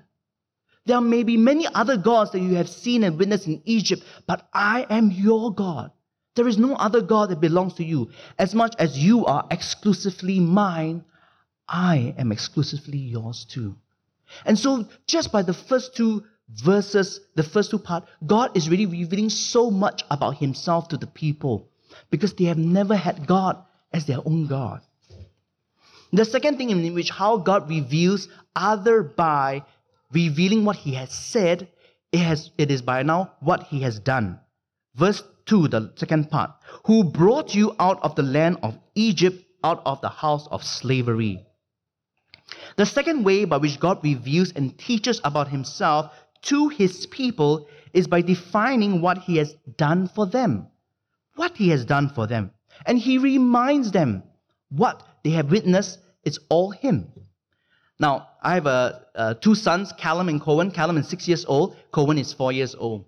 There 0.86 1.01
may 1.01 1.24
be 1.24 1.38
many 1.38 1.68
other 1.68 1.98
gods 1.98 2.32
that 2.32 2.42
you 2.42 2.56
have 2.56 2.70
seen 2.70 3.04
and 3.04 3.18
witnessed 3.18 3.48
in 3.48 3.62
Egypt, 3.65 4.04
but 4.27 4.48
I 4.54 4.86
am 4.89 5.12
your 5.12 5.54
God. 5.54 5.92
There 6.36 6.48
is 6.48 6.58
no 6.58 6.75
other 6.75 7.01
God 7.01 7.30
that 7.30 7.39
belongs 7.39 7.75
to 7.75 7.84
you. 7.84 8.12
As 8.38 8.54
much 8.54 8.75
as 8.77 8.98
you 8.98 9.25
are 9.25 9.48
exclusively 9.50 10.39
mine, 10.39 11.04
I 11.68 12.13
am 12.18 12.32
exclusively 12.32 13.00
yours 13.00 13.46
too. 13.46 13.75
And 14.46 14.60
so, 14.60 14.88
just 15.08 15.32
by 15.32 15.42
the 15.42 15.54
first 15.54 15.96
two 15.96 16.24
verses, 16.50 17.22
the 17.36 17.44
first 17.44 17.72
two 17.72 17.80
part, 17.80 18.04
God 18.25 18.56
is 18.56 18.70
really 18.70 18.86
revealing 18.86 19.30
so 19.30 19.72
much 19.72 20.04
about 20.12 20.38
Himself 20.38 20.89
to 20.89 20.98
the 20.98 21.08
people 21.08 21.70
because 22.12 22.34
they 22.34 22.46
have 22.46 22.58
never 22.58 22.96
had 22.96 23.25
God 23.25 23.63
as 23.94 24.06
their 24.06 24.20
own 24.25 24.48
God. 24.48 24.82
The 26.12 26.25
second 26.25 26.58
thing 26.58 26.70
in 26.70 26.94
which 26.94 27.10
how 27.10 27.38
God 27.38 27.70
reveals 27.70 28.27
other 28.56 29.04
by 29.04 29.63
revealing 30.15 30.65
what 30.65 30.77
he 30.77 30.93
has 30.93 31.12
said, 31.12 31.67
it, 32.12 32.19
has, 32.19 32.50
it 32.57 32.72
is 32.72 32.81
by 32.81 33.03
now 33.03 33.34
what 33.41 33.63
he 33.63 33.81
has 33.81 34.00
done. 34.00 34.39
Verse 34.95 35.22
2, 35.45 35.67
the 35.67 35.93
second 35.95 36.31
part, 36.31 36.51
who 36.86 37.03
brought 37.03 37.53
you 37.53 37.75
out 37.79 38.01
of 38.01 38.15
the 38.15 38.24
land 38.24 38.57
of 38.63 38.79
Egypt, 38.95 39.43
out 39.63 39.81
of 39.86 40.01
the 40.01 40.10
house 40.10 40.48
of 40.48 40.63
slavery. 40.63 41.45
The 42.77 42.86
second 42.86 43.24
way 43.24 43.45
by 43.45 43.57
which 43.57 43.79
God 43.79 44.03
reveals 44.03 44.51
and 44.53 44.77
teaches 44.77 45.19
about 45.24 45.50
himself 45.50 46.13
to 46.43 46.69
his 46.69 47.05
people 47.07 47.67
is 47.93 48.07
by 48.07 48.22
defining 48.22 49.01
what 49.01 49.19
he 49.19 49.38
has 49.38 49.53
done 49.77 50.07
for 50.07 50.25
them. 50.25 50.67
What 51.36 51.57
he 51.57 51.69
has 51.69 51.86
done 51.86 52.10
for 52.10 52.27
them. 52.27 52.51
And 52.86 53.00
he 53.00 53.17
reminds 53.17 53.91
them 53.91 54.24
what 54.69 55.03
they 55.24 55.31
have 55.31 55.51
witnessed, 55.51 56.00
it's 56.24 56.39
all 56.50 56.72
him. 56.72 57.12
Now, 57.99 58.27
I 58.41 58.55
have 58.55 58.65
a, 58.65 59.05
uh, 59.15 59.33
two 59.35 59.55
sons, 59.55 59.93
Callum 59.93 60.29
and 60.29 60.41
Cohen. 60.41 60.71
Callum 60.71 60.97
is 60.97 61.07
six 61.07 61.27
years 61.27 61.45
old, 61.45 61.77
Cohen 61.91 62.17
is 62.17 62.33
four 62.33 62.51
years 62.51 62.75
old. 62.75 63.05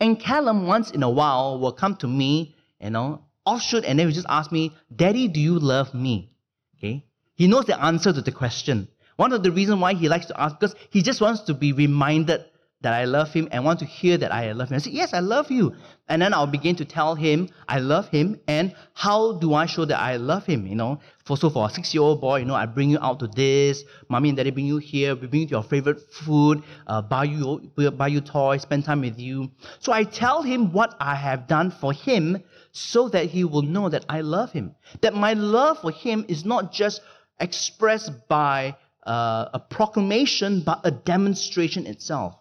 And 0.00 0.20
Callum, 0.20 0.66
once 0.66 0.90
in 0.90 1.02
a 1.02 1.10
while, 1.10 1.58
will 1.58 1.72
come 1.72 1.96
to 1.96 2.06
me, 2.06 2.54
you 2.80 2.90
know, 2.90 3.22
offshoot, 3.46 3.84
and 3.84 3.98
then 3.98 4.08
he 4.08 4.14
just 4.14 4.26
ask 4.28 4.52
me, 4.52 4.72
Daddy, 4.94 5.28
do 5.28 5.40
you 5.40 5.58
love 5.58 5.94
me? 5.94 6.30
Okay? 6.78 7.04
He 7.34 7.46
knows 7.46 7.64
the 7.64 7.82
answer 7.82 8.12
to 8.12 8.20
the 8.20 8.32
question. 8.32 8.88
One 9.16 9.32
of 9.32 9.42
the 9.42 9.50
reasons 9.50 9.80
why 9.80 9.94
he 9.94 10.08
likes 10.08 10.26
to 10.26 10.40
ask, 10.40 10.58
because 10.58 10.76
he 10.90 11.02
just 11.02 11.20
wants 11.20 11.42
to 11.42 11.54
be 11.54 11.72
reminded 11.72 12.44
that 12.84 12.92
I 12.92 13.06
love 13.06 13.32
him 13.32 13.48
and 13.50 13.64
want 13.64 13.78
to 13.78 13.86
hear 13.86 14.18
that 14.18 14.30
I 14.30 14.52
love 14.52 14.68
him. 14.68 14.74
I 14.76 14.78
say, 14.78 14.90
Yes, 14.90 15.14
I 15.14 15.20
love 15.20 15.50
you. 15.50 15.74
And 16.06 16.20
then 16.20 16.34
I'll 16.34 16.46
begin 16.46 16.76
to 16.76 16.84
tell 16.84 17.14
him 17.14 17.48
I 17.66 17.78
love 17.78 18.08
him 18.08 18.38
and 18.46 18.74
how 18.92 19.38
do 19.38 19.54
I 19.54 19.64
show 19.64 19.86
that 19.86 19.98
I 19.98 20.16
love 20.16 20.44
him, 20.44 20.66
you 20.66 20.76
know. 20.76 21.00
For 21.24 21.38
so 21.38 21.48
for 21.48 21.66
a 21.66 21.70
six-year-old 21.70 22.20
boy, 22.20 22.40
you 22.40 22.44
know, 22.44 22.54
I 22.54 22.66
bring 22.66 22.90
you 22.90 22.98
out 23.00 23.20
to 23.20 23.26
this, 23.26 23.84
mommy 24.10 24.28
and 24.28 24.36
daddy 24.36 24.50
bring 24.50 24.66
you 24.66 24.76
here, 24.76 25.16
we 25.16 25.26
bring 25.26 25.42
you 25.42 25.48
your 25.48 25.62
favorite 25.62 25.98
food, 26.12 26.62
uh, 26.86 27.00
buy 27.00 27.24
you 27.24 27.72
buy 27.96 28.08
you 28.08 28.20
toys, 28.20 28.62
spend 28.62 28.84
time 28.84 29.00
with 29.00 29.18
you. 29.18 29.50
So 29.80 29.90
I 29.90 30.04
tell 30.04 30.42
him 30.42 30.70
what 30.72 30.94
I 31.00 31.14
have 31.14 31.46
done 31.46 31.70
for 31.70 31.94
him 31.94 32.42
so 32.72 33.08
that 33.08 33.26
he 33.26 33.44
will 33.44 33.62
know 33.62 33.88
that 33.88 34.04
I 34.10 34.20
love 34.20 34.52
him. 34.52 34.74
That 35.00 35.14
my 35.14 35.32
love 35.32 35.78
for 35.80 35.90
him 35.90 36.26
is 36.28 36.44
not 36.44 36.70
just 36.70 37.00
expressed 37.40 38.28
by 38.28 38.76
uh, 39.06 39.48
a 39.54 39.58
proclamation, 39.58 40.60
but 40.60 40.80
a 40.84 40.90
demonstration 40.90 41.86
itself. 41.86 42.36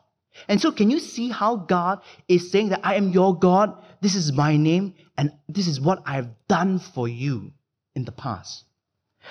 And 0.47 0.59
so, 0.59 0.71
can 0.71 0.89
you 0.89 0.99
see 0.99 1.29
how 1.29 1.55
God 1.55 2.01
is 2.27 2.51
saying 2.51 2.69
that 2.69 2.81
I 2.83 2.95
am 2.95 3.09
your 3.09 3.37
God, 3.37 3.81
this 4.01 4.15
is 4.15 4.33
my 4.33 4.57
name, 4.57 4.95
and 5.17 5.31
this 5.47 5.67
is 5.67 5.79
what 5.79 6.01
I 6.05 6.15
have 6.15 6.29
done 6.47 6.79
for 6.79 7.07
you 7.07 7.51
in 7.95 8.05
the 8.05 8.11
past? 8.11 8.65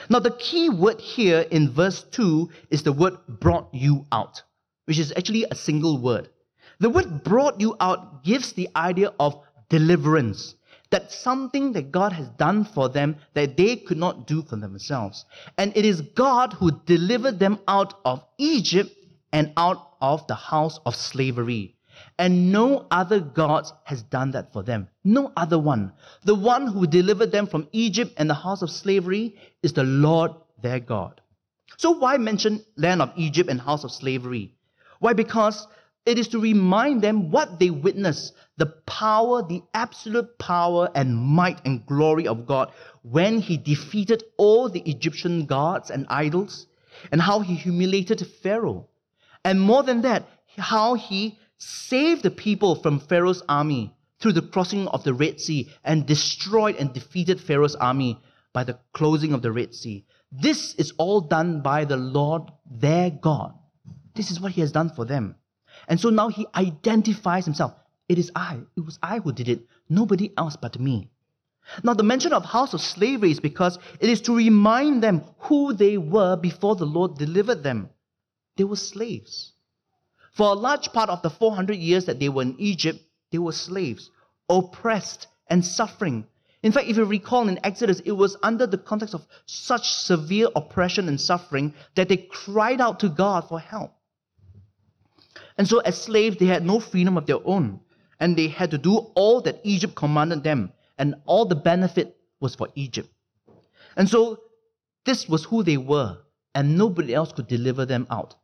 Now, 0.09 0.21
the 0.21 0.31
key 0.31 0.71
word 0.71 1.01
here 1.01 1.41
in 1.41 1.73
verse 1.73 2.03
2 2.03 2.49
is 2.71 2.83
the 2.83 2.93
word 2.93 3.19
brought 3.29 3.69
you 3.75 4.07
out, 4.11 4.43
which 4.87 4.99
is 4.99 5.13
actually 5.17 5.45
a 5.51 5.55
single 5.55 5.99
word. 5.99 6.29
The 6.79 6.91
word 6.91 7.23
brought 7.25 7.61
you 7.61 7.77
out 7.81 8.25
gives 8.25 8.53
the 8.53 8.69
idea 8.75 9.13
of 9.21 9.41
deliverance, 9.69 10.55
that 10.91 11.13
something 11.13 11.73
that 11.73 11.93
God 11.93 12.13
has 12.13 12.29
done 12.31 12.65
for 12.65 12.89
them 12.89 13.17
that 13.35 13.57
they 13.57 13.77
could 13.77 13.99
not 13.99 14.27
do 14.27 14.43
for 14.43 14.57
themselves. 14.57 15.25
And 15.59 15.77
it 15.77 15.85
is 15.85 16.01
God 16.01 16.55
who 16.55 16.81
delivered 16.87 17.39
them 17.39 17.59
out 17.67 17.95
of 18.05 18.25
Egypt 18.39 18.91
and 19.33 19.53
out 19.57 19.95
of 20.01 20.27
the 20.27 20.35
house 20.35 20.79
of 20.85 20.95
slavery. 20.95 21.77
And 22.19 22.53
no 22.53 22.87
other 22.91 23.21
God 23.21 23.67
has 23.85 24.03
done 24.03 24.33
that 24.33 24.53
for 24.53 24.63
them. 24.63 24.89
No 25.05 25.33
other 25.37 25.59
one. 25.59 25.93
The 26.25 26.35
one 26.35 26.67
who 26.67 26.87
delivered 26.87 27.33
them 27.33 27.47
from 27.47 27.69
Egypt 27.73 28.13
and 28.17 28.29
the 28.29 28.35
house 28.35 28.63
of 28.63 28.71
slavery 28.71 29.37
is 29.63 29.73
the 29.73 29.85
Lord 29.85 30.33
their 30.63 30.81
God. 30.81 31.21
So, 31.77 31.93
why 31.93 32.17
mention 32.19 32.65
land 32.77 33.03
of 33.03 33.13
Egypt 33.17 33.51
and 33.51 33.61
house 33.61 33.85
of 33.85 33.93
slavery? 33.93 34.55
Why? 35.01 35.13
Because 35.15 35.67
it 36.05 36.19
is 36.19 36.29
to 36.29 36.41
remind 36.41 37.03
them 37.03 37.31
what 37.31 37.59
they 37.59 37.71
witnessed 37.71 38.35
the 38.57 38.67
power, 38.67 39.43
the 39.43 39.63
absolute 39.73 40.39
power 40.39 40.91
and 40.95 41.17
might 41.17 41.65
and 41.65 41.87
glory 41.87 42.27
of 42.27 42.47
God 42.47 42.73
when 43.03 43.41
He 43.41 43.57
defeated 43.57 44.23
all 44.37 44.69
the 44.69 44.81
Egyptian 44.81 45.47
gods 45.47 45.91
and 45.91 46.07
idols, 46.09 46.67
and 47.11 47.21
how 47.21 47.41
He 47.41 47.55
humiliated 47.55 48.25
Pharaoh 48.43 48.89
and 49.45 49.61
more 49.61 49.83
than 49.83 50.03
that, 50.03 50.29
how 50.57 50.95
he 50.95 51.39
saved 51.59 52.23
the 52.23 52.31
people 52.31 52.75
from 52.77 53.01
Pharaoh's 53.01 53.43
army 53.49 53.95
through 54.21 54.33
the 54.33 54.43
crossing 54.43 54.87
of 54.89 55.05
the 55.05 55.15
Red 55.15 55.41
Sea 55.41 55.71
and 55.85 56.07
destroyed 56.07 56.77
and 56.77 56.93
defeated 56.93 57.41
Pharaoh's 57.41 57.75
army 57.75 58.21
by 58.53 58.65
the 58.65 58.79
closing 58.93 59.33
of 59.33 59.43
the 59.43 59.53
Red 59.53 59.75
Sea. 59.75 60.05
This 60.31 60.75
is 60.75 60.93
all 60.99 61.21
done 61.21 61.61
by 61.61 61.85
the 61.85 61.97
Lord 61.97 62.43
their 62.71 63.11
God. 63.11 63.55
This 64.15 64.31
is 64.31 64.41
what 64.41 64.53
he 64.53 64.61
has 64.61 64.73
done 64.73 64.91
for 64.91 65.05
them. 65.05 65.37
And 65.89 65.99
so 65.99 66.11
now 66.11 66.29
he 66.29 66.47
identifies 66.55 67.45
himself. 67.45 67.75
It 68.09 68.19
is 68.19 68.31
I. 68.35 68.61
It 68.77 68.85
was 68.85 68.99
I 69.03 69.19
who 69.19 69.33
did 69.33 69.49
it. 69.49 69.67
Nobody 69.89 70.33
else 70.37 70.57
but 70.57 70.79
me. 70.79 71.11
Now, 71.83 71.95
the 71.95 72.03
mention 72.03 72.33
of 72.33 72.45
house 72.45 72.75
of 72.75 72.81
slavery 72.81 73.31
is 73.31 73.41
because 73.41 73.79
it 74.01 74.09
is 74.09 74.21
to 74.23 74.37
remind 74.37 75.03
them 75.03 75.23
who 75.39 75.73
they 75.73 75.97
were 75.97 76.37
before 76.37 76.75
the 76.75 76.85
Lord 76.85 77.17
delivered 77.17 77.63
them. 77.63 77.91
They 78.57 78.65
were 78.65 78.77
slaves. 78.77 79.53
For 80.33 80.49
a 80.49 80.55
large 80.55 80.93
part 80.93 81.11
of 81.11 81.23
the 81.23 81.31
400 81.31 81.77
years 81.77 82.07
that 82.07 82.21
they 82.21 82.29
were 82.29 82.43
in 82.43 82.57
Egypt, 82.59 83.01
they 83.31 83.39
were 83.39 83.53
slaves, 83.53 84.11
oppressed 84.49 85.27
and 85.49 85.65
suffering. 85.65 86.27
In 86.63 86.73
fact, 86.73 86.89
if 86.89 86.97
you 86.97 87.05
recall 87.05 87.49
in 87.49 87.65
Exodus, 87.65 88.01
it 88.01 88.13
was 88.13 88.37
under 88.43 88.67
the 88.67 88.79
context 88.79 89.15
of 89.15 89.27
such 89.47 89.91
severe 89.91 90.49
oppression 90.55 91.09
and 91.09 91.21
suffering 91.21 91.75
that 91.95 92.09
they 92.09 92.17
cried 92.17 92.81
out 92.81 93.01
to 93.01 93.09
God 93.09 93.49
for 93.49 93.59
help. 93.59 93.93
And 95.59 95.69
so, 95.69 95.81
as 95.81 96.01
slaves, 96.01 96.37
they 96.39 96.47
had 96.47 96.65
no 96.65 96.81
freedom 96.81 97.17
of 97.17 97.27
their 97.27 97.45
own, 97.45 97.81
and 98.21 98.37
they 98.37 98.49
had 98.49 98.71
to 98.71 98.79
do 98.79 98.97
all 99.15 99.41
that 99.43 99.61
Egypt 99.65 99.95
commanded 99.95 100.45
them, 100.45 100.73
and 100.99 101.17
all 101.27 101.45
the 101.45 101.57
benefit 101.57 102.17
was 102.41 102.55
for 102.55 102.69
Egypt. 102.75 103.11
And 103.97 104.09
so, 104.09 104.41
this 105.05 105.29
was 105.29 105.45
who 105.45 105.63
they 105.63 105.77
were 105.77 106.19
and 106.55 106.77
nobody 106.77 107.15
else 107.15 107.33
could 107.33 107.49
deliver 107.49 107.87
them 107.87 108.07
out 108.11 108.35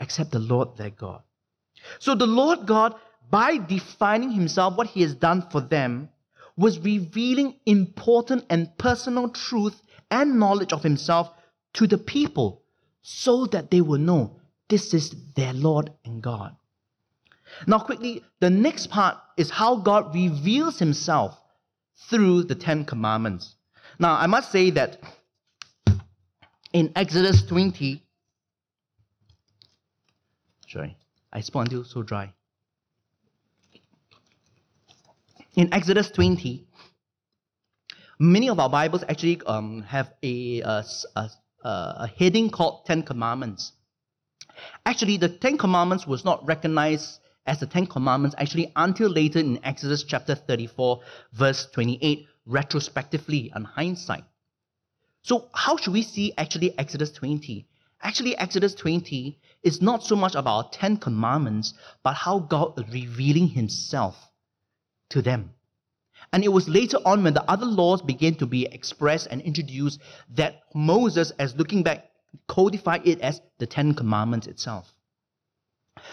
except 0.00 0.32
the 0.32 0.38
Lord 0.38 0.76
their 0.76 0.90
God. 0.90 1.22
So 1.98 2.14
the 2.14 2.26
Lord 2.26 2.66
God, 2.66 2.94
by 3.30 3.58
defining 3.58 4.30
himself, 4.30 4.76
what 4.76 4.88
he 4.88 5.02
has 5.02 5.14
done 5.14 5.46
for 5.50 5.60
them, 5.60 6.08
was 6.56 6.78
revealing 6.78 7.58
important 7.66 8.44
and 8.48 8.76
personal 8.78 9.28
truth 9.28 9.80
and 10.10 10.38
knowledge 10.38 10.72
of 10.72 10.82
himself 10.82 11.30
to 11.74 11.86
the 11.86 11.98
people 11.98 12.62
so 13.02 13.46
that 13.46 13.70
they 13.70 13.80
will 13.80 13.98
know 13.98 14.40
this 14.68 14.94
is 14.94 15.14
their 15.34 15.52
Lord 15.52 15.90
and 16.04 16.22
God. 16.22 16.56
Now, 17.66 17.78
quickly, 17.78 18.24
the 18.40 18.50
next 18.50 18.88
part 18.88 19.18
is 19.36 19.50
how 19.50 19.76
God 19.76 20.14
reveals 20.14 20.78
himself 20.78 21.38
through 22.08 22.44
the 22.44 22.54
Ten 22.54 22.84
Commandments. 22.84 23.56
Now, 23.98 24.14
I 24.14 24.26
must 24.26 24.50
say 24.50 24.70
that 24.70 24.98
in 26.72 26.92
Exodus 26.96 27.42
20, 27.42 28.03
I 31.32 31.40
spoke 31.40 31.62
until 31.62 31.84
so 31.84 32.02
dry. 32.02 32.32
In 35.56 35.72
Exodus 35.72 36.10
20, 36.10 36.66
many 38.18 38.48
of 38.48 38.58
our 38.58 38.68
Bibles 38.68 39.04
actually 39.08 39.40
um, 39.46 39.82
have 39.82 40.12
a, 40.22 40.60
a, 40.62 40.84
a, 41.16 41.30
a 41.64 42.10
heading 42.18 42.50
called 42.50 42.86
Ten 42.86 43.02
Commandments. 43.02 43.72
Actually, 44.84 45.16
the 45.16 45.28
Ten 45.28 45.58
Commandments 45.58 46.06
was 46.06 46.24
not 46.24 46.44
recognized 46.46 47.20
as 47.46 47.60
the 47.60 47.66
Ten 47.66 47.86
Commandments 47.86 48.34
actually 48.38 48.72
until 48.74 49.08
later 49.08 49.38
in 49.38 49.64
Exodus 49.64 50.02
chapter 50.02 50.34
34, 50.34 51.00
verse 51.32 51.66
28, 51.72 52.26
retrospectively 52.46 53.52
and 53.54 53.66
hindsight. 53.66 54.24
So, 55.22 55.48
how 55.52 55.76
should 55.76 55.92
we 55.92 56.02
see 56.02 56.32
actually 56.36 56.78
Exodus 56.78 57.10
20? 57.12 57.66
Actually, 58.02 58.36
Exodus 58.36 58.74
20 58.74 59.38
is 59.64 59.82
not 59.82 60.04
so 60.04 60.14
much 60.14 60.34
about 60.34 60.72
Ten 60.72 60.96
Commandments, 60.96 61.74
but 62.02 62.14
how 62.14 62.38
God 62.38 62.78
is 62.78 62.92
revealing 62.92 63.48
Himself 63.48 64.16
to 65.10 65.22
them. 65.22 65.50
And 66.32 66.44
it 66.44 66.52
was 66.52 66.68
later 66.68 66.98
on 67.04 67.24
when 67.24 67.34
the 67.34 67.48
other 67.50 67.66
laws 67.66 68.02
began 68.02 68.34
to 68.36 68.46
be 68.46 68.66
expressed 68.66 69.28
and 69.30 69.40
introduced 69.40 70.00
that 70.30 70.62
Moses, 70.74 71.32
as 71.38 71.56
looking 71.56 71.82
back, 71.82 72.10
codified 72.48 73.06
it 73.06 73.20
as 73.20 73.40
the 73.58 73.66
Ten 73.66 73.94
Commandments 73.94 74.46
itself. 74.46 74.92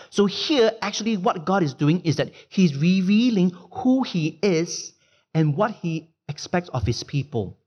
So 0.10 0.26
here, 0.26 0.72
actually, 0.82 1.18
what 1.18 1.46
God 1.46 1.64
is 1.64 1.74
doing 1.74 2.02
is 2.02 2.18
that 2.18 2.32
He's 2.50 2.76
revealing 2.76 3.52
who 3.72 4.04
He 4.04 4.40
is 4.42 4.94
and 5.34 5.56
what 5.56 5.72
He 5.72 6.10
expects 6.30 6.70
of 6.70 6.86
His 6.86 7.04
people. 7.04 7.58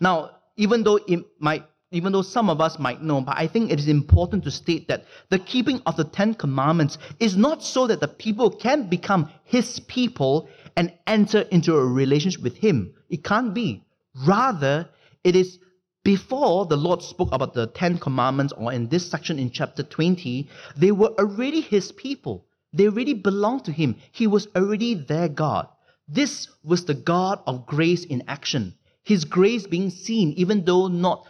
Now, 0.00 0.30
even 0.56 0.84
though 0.84 0.96
it 0.96 1.24
might 1.38 1.64
even 1.92 2.12
though 2.12 2.22
some 2.22 2.48
of 2.48 2.60
us 2.60 2.78
might 2.78 3.02
know, 3.02 3.20
but 3.20 3.36
I 3.36 3.46
think 3.46 3.70
it 3.70 3.78
is 3.78 3.86
important 3.86 4.44
to 4.44 4.50
state 4.50 4.88
that 4.88 5.04
the 5.28 5.38
keeping 5.38 5.80
of 5.84 5.96
the 5.96 6.04
Ten 6.04 6.34
Commandments 6.34 6.98
is 7.20 7.36
not 7.36 7.62
so 7.62 7.86
that 7.86 8.00
the 8.00 8.08
people 8.08 8.50
can 8.50 8.88
become 8.88 9.30
His 9.44 9.78
people 9.80 10.48
and 10.76 10.92
enter 11.06 11.42
into 11.42 11.76
a 11.76 11.86
relationship 11.86 12.42
with 12.42 12.56
Him. 12.56 12.94
It 13.10 13.22
can't 13.22 13.52
be. 13.52 13.84
Rather, 14.26 14.88
it 15.22 15.36
is 15.36 15.58
before 16.02 16.66
the 16.66 16.76
Lord 16.76 17.02
spoke 17.02 17.28
about 17.30 17.54
the 17.54 17.66
Ten 17.66 17.98
Commandments, 17.98 18.52
or 18.56 18.72
in 18.72 18.88
this 18.88 19.08
section 19.08 19.38
in 19.38 19.50
chapter 19.50 19.82
20, 19.82 20.48
they 20.76 20.92
were 20.92 21.14
already 21.18 21.60
His 21.60 21.92
people. 21.92 22.46
They 22.72 22.86
already 22.86 23.14
belonged 23.14 23.66
to 23.66 23.72
Him. 23.72 23.96
He 24.10 24.26
was 24.26 24.48
already 24.56 24.94
their 24.94 25.28
God. 25.28 25.68
This 26.08 26.48
was 26.64 26.86
the 26.86 26.94
God 26.94 27.40
of 27.46 27.66
grace 27.66 28.04
in 28.04 28.24
action. 28.26 28.74
His 29.04 29.24
grace 29.24 29.66
being 29.66 29.90
seen, 29.90 30.32
even 30.32 30.64
though 30.64 30.86
not 30.86 31.26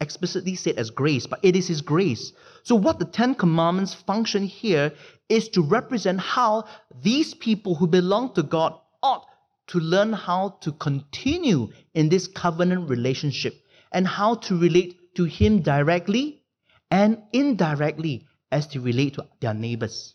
explicitly 0.00 0.54
said 0.54 0.76
as 0.76 0.90
grace, 0.90 1.26
but 1.26 1.40
it 1.42 1.54
is 1.54 1.68
His 1.68 1.82
grace. 1.82 2.32
So, 2.62 2.74
what 2.74 2.98
the 2.98 3.04
Ten 3.04 3.34
Commandments 3.34 3.92
function 3.92 4.44
here 4.44 4.92
is 5.28 5.48
to 5.50 5.62
represent 5.62 6.20
how 6.20 6.64
these 7.02 7.34
people 7.34 7.74
who 7.74 7.86
belong 7.86 8.32
to 8.34 8.42
God 8.42 8.78
ought 9.02 9.26
to 9.66 9.80
learn 9.80 10.14
how 10.14 10.56
to 10.60 10.72
continue 10.72 11.68
in 11.92 12.08
this 12.08 12.26
covenant 12.26 12.88
relationship 12.88 13.54
and 13.92 14.06
how 14.06 14.36
to 14.36 14.58
relate 14.58 15.14
to 15.16 15.24
Him 15.24 15.60
directly 15.60 16.42
and 16.90 17.22
indirectly 17.32 18.26
as 18.50 18.68
they 18.68 18.78
relate 18.78 19.14
to 19.14 19.26
their 19.40 19.54
neighbors. 19.54 20.14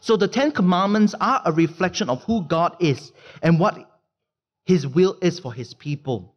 So 0.00 0.16
the 0.16 0.28
Ten 0.28 0.52
Commandments 0.52 1.14
are 1.20 1.40
a 1.44 1.52
reflection 1.52 2.10
of 2.10 2.24
who 2.24 2.42
God 2.42 2.76
is 2.80 3.12
and 3.42 3.60
what 3.60 3.87
His 4.68 4.86
will 4.86 5.16
is 5.22 5.40
for 5.40 5.54
His 5.54 5.72
people. 5.72 6.34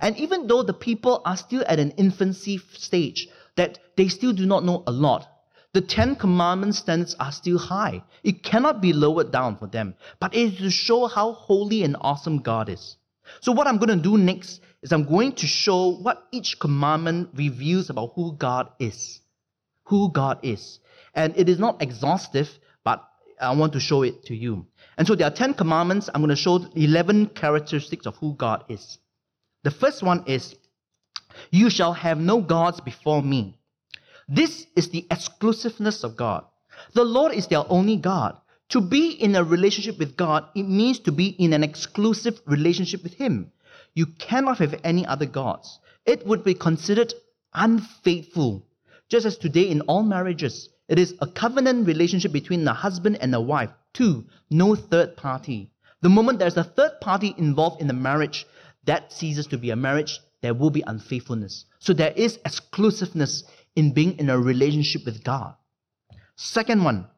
And 0.00 0.16
even 0.16 0.46
though 0.46 0.62
the 0.62 0.72
people 0.72 1.20
are 1.26 1.36
still 1.36 1.62
at 1.68 1.78
an 1.78 1.90
infancy 1.98 2.56
stage, 2.72 3.28
that 3.56 3.78
they 3.96 4.08
still 4.08 4.32
do 4.32 4.46
not 4.46 4.64
know 4.64 4.82
a 4.86 4.90
lot, 4.90 5.28
the 5.74 5.82
Ten 5.82 6.16
Commandments 6.16 6.78
standards 6.78 7.14
are 7.20 7.30
still 7.30 7.58
high. 7.58 8.02
It 8.22 8.42
cannot 8.42 8.80
be 8.80 8.94
lowered 8.94 9.30
down 9.30 9.58
for 9.58 9.66
them, 9.66 9.96
but 10.18 10.34
it 10.34 10.54
is 10.54 10.58
to 10.60 10.70
show 10.70 11.08
how 11.08 11.32
holy 11.32 11.82
and 11.82 11.94
awesome 12.00 12.38
God 12.38 12.70
is. 12.70 12.96
So, 13.42 13.52
what 13.52 13.66
I'm 13.66 13.76
going 13.76 13.94
to 13.98 14.02
do 14.02 14.16
next 14.16 14.62
is 14.80 14.90
I'm 14.90 15.04
going 15.04 15.32
to 15.32 15.46
show 15.46 15.88
what 15.88 16.26
each 16.32 16.58
commandment 16.58 17.30
reveals 17.34 17.90
about 17.90 18.12
who 18.14 18.34
God 18.34 18.70
is. 18.78 19.20
Who 19.88 20.10
God 20.10 20.38
is. 20.42 20.78
And 21.14 21.36
it 21.36 21.50
is 21.50 21.58
not 21.58 21.82
exhaustive, 21.82 22.48
but 22.82 23.06
I 23.40 23.54
want 23.54 23.72
to 23.74 23.80
show 23.80 24.02
it 24.02 24.24
to 24.26 24.34
you. 24.34 24.66
And 24.96 25.06
so 25.06 25.14
there 25.14 25.26
are 25.26 25.34
10 25.34 25.54
commandments. 25.54 26.08
I'm 26.12 26.20
going 26.20 26.30
to 26.30 26.36
show 26.36 26.66
11 26.74 27.28
characteristics 27.28 28.06
of 28.06 28.16
who 28.16 28.34
God 28.34 28.64
is. 28.68 28.98
The 29.62 29.70
first 29.70 30.02
one 30.02 30.24
is, 30.26 30.54
You 31.50 31.70
shall 31.70 31.94
have 31.94 32.18
no 32.18 32.40
gods 32.40 32.80
before 32.80 33.22
me. 33.22 33.58
This 34.28 34.66
is 34.76 34.90
the 34.90 35.06
exclusiveness 35.10 36.04
of 36.04 36.16
God. 36.16 36.44
The 36.92 37.04
Lord 37.04 37.34
is 37.34 37.46
their 37.48 37.64
only 37.68 37.96
God. 37.96 38.38
To 38.70 38.80
be 38.80 39.10
in 39.10 39.36
a 39.36 39.44
relationship 39.44 39.98
with 39.98 40.16
God, 40.16 40.46
it 40.54 40.64
means 40.64 40.98
to 41.00 41.12
be 41.12 41.28
in 41.28 41.52
an 41.52 41.62
exclusive 41.62 42.40
relationship 42.46 43.02
with 43.02 43.14
Him. 43.14 43.52
You 43.94 44.06
cannot 44.06 44.58
have 44.58 44.80
any 44.82 45.06
other 45.06 45.26
gods. 45.26 45.78
It 46.06 46.26
would 46.26 46.44
be 46.44 46.54
considered 46.54 47.14
unfaithful. 47.52 48.66
Just 49.08 49.26
as 49.26 49.36
today 49.36 49.70
in 49.70 49.82
all 49.82 50.02
marriages, 50.02 50.68
it 50.94 51.00
is 51.00 51.14
a 51.20 51.26
covenant 51.26 51.88
relationship 51.88 52.30
between 52.30 52.68
a 52.68 52.72
husband 52.72 53.18
and 53.20 53.34
a 53.34 53.40
wife. 53.40 53.70
Two, 53.94 54.26
no 54.48 54.76
third 54.76 55.16
party. 55.16 55.72
The 56.02 56.08
moment 56.08 56.38
there's 56.38 56.56
a 56.56 56.62
third 56.62 57.00
party 57.00 57.34
involved 57.36 57.80
in 57.80 57.88
the 57.88 57.92
marriage, 57.92 58.46
that 58.84 59.12
ceases 59.12 59.48
to 59.48 59.58
be 59.58 59.70
a 59.70 59.76
marriage. 59.76 60.20
There 60.40 60.54
will 60.54 60.70
be 60.70 60.84
unfaithfulness. 60.86 61.64
So 61.80 61.94
there 61.94 62.12
is 62.14 62.38
exclusiveness 62.44 63.42
in 63.74 63.92
being 63.92 64.18
in 64.20 64.30
a 64.30 64.38
relationship 64.38 65.04
with 65.04 65.24
God. 65.24 65.56
Second 66.36 66.84
one, 66.84 67.08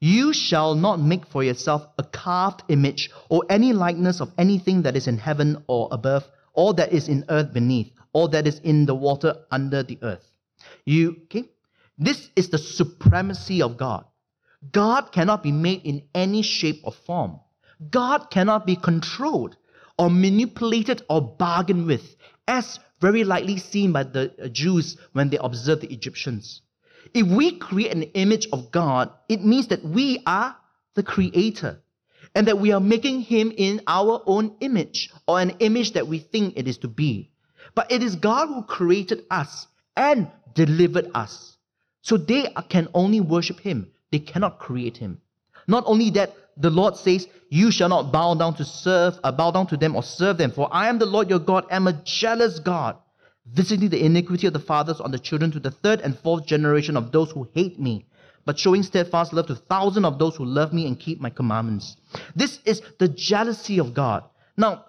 you 0.00 0.32
shall 0.32 0.74
not 0.74 0.98
make 0.98 1.26
for 1.26 1.44
yourself 1.44 1.86
a 1.98 2.04
carved 2.04 2.62
image 2.68 3.10
or 3.28 3.44
any 3.50 3.74
likeness 3.74 4.22
of 4.22 4.32
anything 4.38 4.80
that 4.82 4.96
is 4.96 5.06
in 5.06 5.18
heaven 5.18 5.62
or 5.66 5.90
above, 5.92 6.24
or 6.54 6.72
that 6.72 6.94
is 6.94 7.08
in 7.08 7.26
earth 7.28 7.52
beneath, 7.52 7.92
or 8.14 8.30
that 8.30 8.46
is 8.46 8.58
in 8.60 8.86
the 8.86 8.94
water 8.94 9.34
under 9.50 9.82
the 9.82 9.98
earth. 10.00 10.32
You, 10.86 11.20
okay? 11.24 11.50
This 11.98 12.30
is 12.36 12.50
the 12.50 12.58
supremacy 12.58 13.60
of 13.60 13.76
God. 13.76 14.04
God 14.72 15.12
cannot 15.12 15.42
be 15.42 15.52
made 15.52 15.82
in 15.82 16.02
any 16.14 16.42
shape 16.42 16.80
or 16.84 16.92
form. 16.92 17.40
God 17.90 18.30
cannot 18.30 18.66
be 18.66 18.76
controlled 18.76 19.56
or 19.98 20.10
manipulated 20.10 21.02
or 21.08 21.20
bargained 21.20 21.86
with, 21.86 22.16
as 22.46 22.78
very 23.00 23.24
likely 23.24 23.58
seen 23.58 23.92
by 23.92 24.04
the 24.04 24.32
uh, 24.42 24.48
Jews 24.48 24.96
when 25.12 25.30
they 25.30 25.38
observed 25.38 25.82
the 25.82 25.92
Egyptians. 25.92 26.62
If 27.14 27.26
we 27.26 27.58
create 27.58 27.92
an 27.92 28.02
image 28.02 28.48
of 28.52 28.70
God, 28.70 29.10
it 29.28 29.44
means 29.44 29.68
that 29.68 29.84
we 29.84 30.22
are 30.26 30.56
the 30.94 31.02
creator 31.02 31.80
and 32.34 32.46
that 32.46 32.58
we 32.58 32.72
are 32.72 32.80
making 32.80 33.22
him 33.22 33.52
in 33.56 33.80
our 33.86 34.22
own 34.26 34.56
image 34.60 35.10
or 35.26 35.40
an 35.40 35.50
image 35.60 35.92
that 35.92 36.06
we 36.06 36.18
think 36.18 36.54
it 36.56 36.68
is 36.68 36.78
to 36.78 36.88
be. 36.88 37.30
But 37.74 37.90
it 37.90 38.02
is 38.02 38.16
God 38.16 38.48
who 38.48 38.62
created 38.62 39.24
us 39.30 39.66
and 39.96 40.30
delivered 40.54 41.10
us. 41.14 41.57
So 42.08 42.16
they 42.16 42.48
can 42.70 42.88
only 42.94 43.20
worship 43.20 43.60
him, 43.60 43.92
they 44.10 44.18
cannot 44.18 44.58
create 44.58 44.96
him. 44.96 45.20
Not 45.66 45.84
only 45.86 46.08
that, 46.12 46.34
the 46.56 46.70
Lord 46.70 46.96
says, 46.96 47.28
You 47.50 47.70
shall 47.70 47.90
not 47.90 48.10
bow 48.10 48.32
down 48.32 48.54
to 48.54 48.64
serve, 48.64 49.18
uh, 49.22 49.30
bow 49.30 49.50
down 49.50 49.66
to 49.66 49.76
them 49.76 49.94
or 49.94 50.02
serve 50.02 50.38
them, 50.38 50.50
for 50.50 50.70
I 50.72 50.88
am 50.88 50.98
the 50.98 51.04
Lord 51.04 51.28
your 51.28 51.38
God, 51.38 51.66
am 51.70 51.86
a 51.86 51.92
jealous 52.04 52.60
God 52.60 52.96
visiting 53.44 53.90
the 53.90 54.02
iniquity 54.02 54.46
of 54.46 54.54
the 54.54 54.58
fathers 54.58 55.00
on 55.00 55.10
the 55.10 55.18
children 55.18 55.50
to 55.50 55.60
the 55.60 55.70
third 55.70 56.00
and 56.00 56.18
fourth 56.18 56.46
generation 56.46 56.96
of 56.96 57.12
those 57.12 57.30
who 57.30 57.46
hate 57.54 57.78
me, 57.78 58.06
but 58.46 58.58
showing 58.58 58.82
steadfast 58.82 59.34
love 59.34 59.48
to 59.48 59.54
thousands 59.54 60.06
of 60.06 60.18
those 60.18 60.34
who 60.34 60.46
love 60.46 60.72
me 60.72 60.86
and 60.86 60.98
keep 60.98 61.20
my 61.20 61.28
commandments. 61.28 61.98
This 62.34 62.58
is 62.64 62.80
the 62.98 63.08
jealousy 63.08 63.78
of 63.80 63.92
God. 63.92 64.24
Now, 64.56 64.86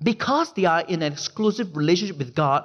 because 0.00 0.52
they 0.52 0.66
are 0.66 0.82
in 0.82 1.02
an 1.02 1.12
exclusive 1.12 1.76
relationship 1.76 2.18
with 2.18 2.36
God, 2.36 2.64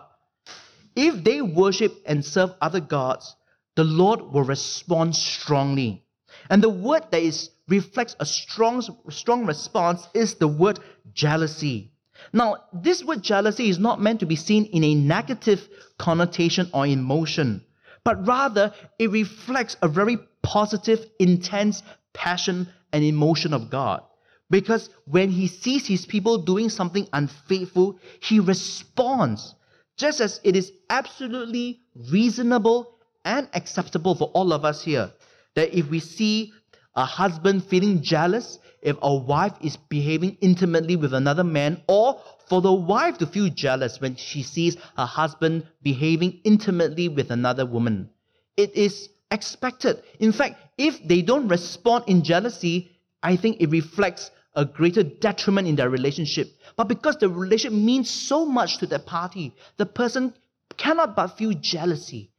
if 0.96 1.24
they 1.24 1.42
worship 1.42 1.94
and 2.06 2.24
serve 2.24 2.52
other 2.62 2.80
gods, 2.80 3.36
the 3.76 3.84
Lord 3.84 4.22
will 4.22 4.44
respond 4.44 5.16
strongly. 5.16 6.06
And 6.50 6.62
the 6.62 6.70
word 6.70 7.04
that 7.12 7.22
is 7.22 7.50
reflects 7.68 8.16
a 8.20 8.26
strong, 8.26 8.82
strong 9.10 9.46
response 9.46 10.08
is 10.14 10.36
the 10.36 10.48
word 10.48 10.80
jealousy. 11.14 11.92
Now, 12.34 12.58
this 12.74 13.04
word 13.04 13.24
jealousy 13.24 13.70
is 13.70 13.80
not 13.80 14.02
meant 14.02 14.20
to 14.20 14.26
be 14.26 14.36
seen 14.36 14.66
in 14.66 14.84
a 14.84 14.96
negative 14.96 15.68
connotation 15.98 16.70
or 16.74 16.86
emotion, 16.86 17.64
but 18.04 18.28
rather 18.28 18.74
it 19.00 19.10
reflects 19.10 19.78
a 19.82 19.88
very 19.88 20.18
positive, 20.44 21.06
intense 21.20 21.82
passion 22.14 22.68
and 22.94 23.04
emotion 23.04 23.54
of 23.54 23.70
God. 23.70 24.04
Because 24.50 24.90
when 25.06 25.30
he 25.30 25.48
sees 25.48 25.88
his 25.88 26.06
people 26.06 26.40
doing 26.40 26.70
something 26.70 27.08
unfaithful, 27.14 28.00
he 28.20 28.40
responds, 28.40 29.56
just 29.96 30.20
as 30.20 30.42
it 30.44 30.56
is 30.56 30.74
absolutely 30.90 31.82
reasonable 32.12 32.98
and 33.26 33.48
acceptable 33.54 34.16
for 34.16 34.32
all 34.34 34.54
of 34.54 34.66
us 34.66 34.84
here 34.84 35.12
that 35.56 35.78
if 35.78 35.90
we 35.90 36.00
see 36.00 36.54
a 36.96 37.06
husband 37.06 37.64
feeling 37.64 38.02
jealous, 38.02 38.60
if 38.82 38.98
a 39.02 39.16
wife 39.16 39.54
is 39.62 39.78
behaving 39.78 40.38
intimately 40.42 40.96
with 40.96 41.14
another 41.14 41.44
man, 41.44 41.82
or 41.88 42.20
for 42.48 42.62
the 42.62 42.72
wife 42.74 43.18
to 43.20 43.26
feel 43.26 43.50
jealous 43.50 44.02
when 44.02 44.16
she 44.16 44.44
sees 44.44 44.76
her 44.98 45.06
husband 45.06 45.66
behaving 45.82 46.40
intimately 46.44 47.08
with 47.08 47.32
another 47.32 47.66
woman. 47.66 48.10
It 48.58 48.76
is 48.76 49.10
expected. 49.30 50.04
In 50.20 50.34
fact, 50.34 50.56
if 50.78 51.02
they 51.08 51.22
don't 51.22 51.48
respond 51.48 52.06
in 52.08 52.24
jealousy, 52.24 52.92
I 53.24 53.38
think 53.38 53.62
it 53.62 53.70
reflects 53.70 54.32
a 54.54 54.66
greater 54.66 55.04
detriment 55.04 55.68
in 55.68 55.76
their 55.76 55.90
relationship. 55.90 56.50
But 56.76 56.90
because 56.90 57.18
the 57.18 57.30
relationship 57.30 57.78
means 57.78 58.10
so 58.10 58.46
much 58.46 58.80
to 58.80 58.88
that 58.88 59.06
party, 59.06 59.56
the 59.78 59.86
person 59.86 60.34
cannot 60.76 61.16
but 61.16 61.38
feel 61.38 61.54
jealousy. 61.54 62.31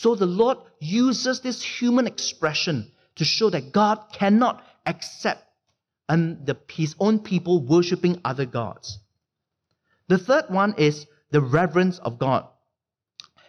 So 0.00 0.14
the 0.14 0.26
Lord 0.26 0.58
uses 0.78 1.40
this 1.40 1.60
human 1.60 2.06
expression 2.06 2.92
to 3.16 3.24
show 3.24 3.50
that 3.50 3.72
God 3.72 3.98
cannot 4.12 4.64
accept 4.86 5.42
and 6.08 6.46
the, 6.46 6.56
his 6.70 6.94
own 7.00 7.18
people 7.18 7.66
worshipping 7.66 8.20
other 8.24 8.46
gods. 8.46 9.00
The 10.06 10.16
third 10.16 10.50
one 10.50 10.76
is 10.78 11.04
the 11.32 11.40
reverence 11.40 11.98
of 11.98 12.20
God. 12.20 12.46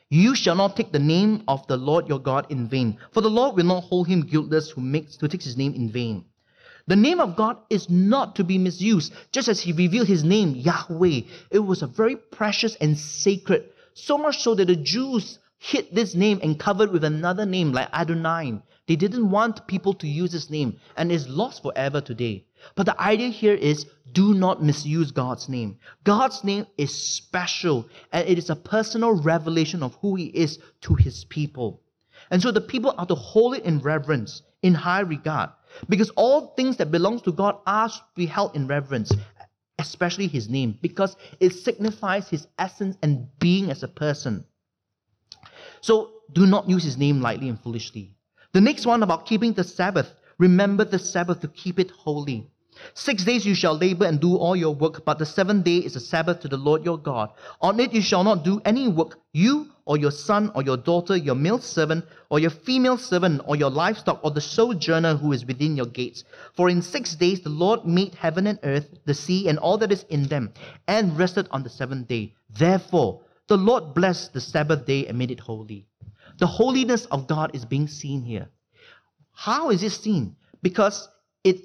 You 0.10 0.34
shall 0.34 0.56
not 0.56 0.76
take 0.76 0.92
the 0.92 0.98
name 0.98 1.44
of 1.48 1.68
the 1.68 1.78
Lord 1.78 2.10
your 2.10 2.18
God 2.18 2.48
in 2.50 2.68
vain, 2.68 2.98
for 3.12 3.22
the 3.22 3.30
Lord 3.30 3.56
will 3.56 3.66
not 3.66 3.84
hold 3.84 4.08
him 4.08 4.22
guiltless 4.22 4.72
who 4.72 4.82
makes 4.82 5.18
who 5.18 5.28
takes 5.28 5.46
his 5.46 5.56
name 5.56 5.76
in 5.76 5.92
vain. 5.92 6.26
The 6.88 6.96
name 6.96 7.20
of 7.20 7.36
God 7.36 7.58
is 7.70 7.92
not 7.92 8.38
to 8.38 8.44
be 8.44 8.58
misused, 8.58 9.14
just 9.32 9.50
as 9.50 9.62
he 9.62 9.72
revealed 9.72 10.08
his 10.08 10.24
name, 10.24 10.56
Yahweh. 10.56 11.22
It 11.52 11.60
was 11.60 11.84
a 11.84 11.88
very 11.88 12.16
precious 12.16 12.74
and 12.82 12.98
sacred, 12.98 13.70
so 13.94 14.18
much 14.18 14.40
so 14.40 14.56
that 14.56 14.66
the 14.66 14.76
Jews 14.76 15.38
hid 15.60 15.88
this 15.92 16.16
name 16.16 16.40
and 16.42 16.58
covered 16.60 16.92
with 16.92 17.04
another 17.04 17.46
name 17.46 17.74
like 17.74 17.90
Adonai. 17.94 18.62
They 18.88 18.96
didn't 18.96 19.30
want 19.30 19.68
people 19.68 19.94
to 19.96 20.08
use 20.08 20.32
his 20.32 20.50
name, 20.50 20.80
and 20.98 21.12
is 21.12 21.28
lost 21.28 21.62
forever 21.62 22.02
today. 22.02 22.46
But 22.76 22.86
the 22.86 23.00
idea 23.00 23.30
here 23.30 23.54
is 23.54 23.86
do 24.12 24.34
not 24.34 24.64
misuse 24.64 25.12
God's 25.12 25.48
name. 25.48 25.78
God's 26.04 26.44
name 26.44 26.66
is 26.78 26.94
special, 26.94 27.88
and 28.12 28.28
it 28.28 28.38
is 28.38 28.50
a 28.50 28.56
personal 28.56 29.12
revelation 29.12 29.84
of 29.84 29.96
who 30.02 30.16
He 30.16 30.26
is 30.26 30.60
to 30.82 30.96
His 30.96 31.26
people. 31.26 31.84
And 32.32 32.42
so 32.42 32.52
the 32.52 32.62
people 32.62 32.96
are 32.98 33.06
to 33.06 33.16
hold 33.16 33.56
it 33.56 33.64
in 33.64 33.80
reverence, 33.80 34.42
in 34.62 34.74
high 34.74 35.02
regard, 35.02 35.52
because 35.88 36.10
all 36.12 36.54
things 36.56 36.78
that 36.78 36.92
belongs 36.92 37.22
to 37.24 37.32
God 37.32 37.58
are 37.68 37.90
to 37.90 38.02
be 38.16 38.26
held 38.26 38.56
in 38.56 38.68
reverence, 38.68 39.12
especially 39.78 40.28
His 40.28 40.50
name, 40.50 40.80
because 40.82 41.16
it 41.40 41.52
signifies 41.52 42.30
His 42.30 42.48
essence 42.58 42.98
and 43.04 43.28
being 43.40 43.70
as 43.70 43.84
a 43.84 43.88
person. 43.88 44.46
So 45.82 46.12
do 46.34 46.46
not 46.46 46.70
use 46.70 46.84
His 46.84 46.98
name 46.98 47.22
lightly 47.22 47.50
and 47.50 47.60
foolishly. 47.60 48.16
The 48.52 48.62
next 48.62 48.86
one 48.86 49.04
about 49.04 49.26
keeping 49.26 49.54
the 49.54 49.64
Sabbath. 49.64 50.14
Remember 50.38 50.86
the 50.86 51.00
Sabbath 51.00 51.42
to 51.42 51.48
keep 51.48 51.80
it 51.80 51.92
holy. 51.92 52.50
Six 52.94 53.26
days 53.26 53.46
you 53.46 53.56
shall 53.56 53.78
labor 53.78 54.06
and 54.06 54.22
do 54.22 54.38
all 54.38 54.56
your 54.56 54.74
work, 54.74 55.04
but 55.04 55.20
the 55.20 55.26
seventh 55.26 55.66
day 55.66 55.78
is 55.78 55.98
a 55.98 56.00
Sabbath 56.00 56.40
to 56.42 56.48
the 56.48 56.58
Lord 56.58 56.86
your 56.86 56.98
God. 56.98 57.30
On 57.62 57.78
it 57.80 57.94
you 57.94 58.02
shall 58.02 58.24
not 58.24 58.46
do 58.46 58.62
any 58.64 58.88
work, 58.88 59.20
you 59.34 59.70
or 59.86 59.98
your 59.98 60.12
son 60.12 60.50
or 60.56 60.62
your 60.62 60.78
daughter, 60.78 61.18
your 61.18 61.36
male 61.36 61.60
servant 61.60 62.06
or 62.30 62.40
your 62.40 62.52
female 62.52 62.98
servant 62.98 63.42
or 63.46 63.58
your 63.58 63.70
livestock 63.70 64.22
or 64.24 64.32
the 64.32 64.40
sojourner 64.40 65.16
who 65.16 65.34
is 65.34 65.46
within 65.46 65.76
your 65.76 65.88
gates. 65.88 66.24
For 66.56 66.70
in 66.70 66.82
six 66.82 67.16
days 67.16 67.42
the 67.42 67.50
Lord 67.50 67.86
made 67.86 68.16
heaven 68.16 68.48
and 68.48 68.60
earth, 68.64 68.88
the 69.06 69.14
sea, 69.14 69.50
and 69.50 69.60
all 69.60 69.78
that 69.80 69.92
is 69.92 70.06
in 70.10 70.28
them, 70.28 70.54
and 70.88 71.18
rested 71.18 71.50
on 71.52 71.64
the 71.64 71.70
seventh 71.70 72.08
day. 72.08 72.34
Therefore, 72.50 73.22
the 73.50 73.58
Lord 73.58 73.94
blessed 73.96 74.34
the 74.34 74.42
Sabbath 74.42 74.86
day 74.86 75.08
and 75.08 75.18
made 75.18 75.32
it 75.32 75.40
holy. 75.40 75.88
The 76.38 76.48
holiness 76.48 77.06
of 77.06 77.28
God 77.28 77.52
is 77.54 77.66
being 77.66 77.88
seen 77.88 78.22
here. 78.22 78.48
How 79.32 79.72
is 79.72 79.84
it 79.84 79.92
seen? 79.92 80.36
Because 80.62 81.10
it 81.44 81.58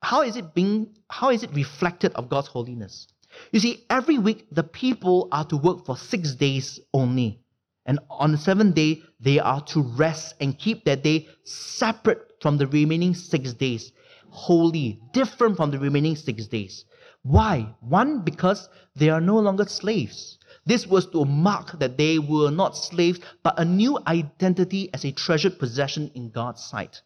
how 0.00 0.22
is 0.22 0.36
it 0.36 0.54
being 0.54 0.96
how 1.10 1.30
is 1.30 1.42
it 1.42 1.50
reflected 1.52 2.12
of 2.14 2.28
God's 2.28 2.48
holiness? 2.48 3.08
You 3.50 3.58
see, 3.58 3.84
every 3.90 4.16
week 4.16 4.46
the 4.52 4.62
people 4.62 5.28
are 5.32 5.44
to 5.46 5.56
work 5.56 5.84
for 5.84 5.96
six 5.96 6.34
days 6.34 6.78
only. 6.92 7.40
And 7.84 7.98
on 8.08 8.32
the 8.32 8.38
seventh 8.38 8.76
day, 8.76 9.02
they 9.20 9.40
are 9.40 9.60
to 9.72 9.82
rest 9.82 10.36
and 10.40 10.58
keep 10.58 10.84
that 10.84 11.02
day 11.02 11.28
separate 11.42 12.32
from 12.40 12.58
the 12.58 12.66
remaining 12.68 13.14
six 13.14 13.52
days, 13.52 13.92
holy, 14.30 15.00
different 15.12 15.56
from 15.56 15.70
the 15.70 15.78
remaining 15.78 16.16
six 16.16 16.46
days. 16.46 16.84
Why? 17.22 17.74
One, 17.80 18.20
because 18.20 18.68
they 18.94 19.10
are 19.10 19.20
no 19.20 19.38
longer 19.38 19.64
slaves. 19.64 20.38
This 20.66 20.86
was 20.86 21.06
to 21.08 21.24
mark 21.24 21.78
that 21.78 21.98
they 21.98 22.18
were 22.18 22.50
not 22.50 22.76
slaves, 22.76 23.20
but 23.42 23.58
a 23.58 23.64
new 23.64 23.98
identity 24.06 24.90
as 24.94 25.04
a 25.04 25.12
treasured 25.12 25.58
possession 25.58 26.10
in 26.14 26.30
God's 26.30 26.64
sight. 26.64 27.02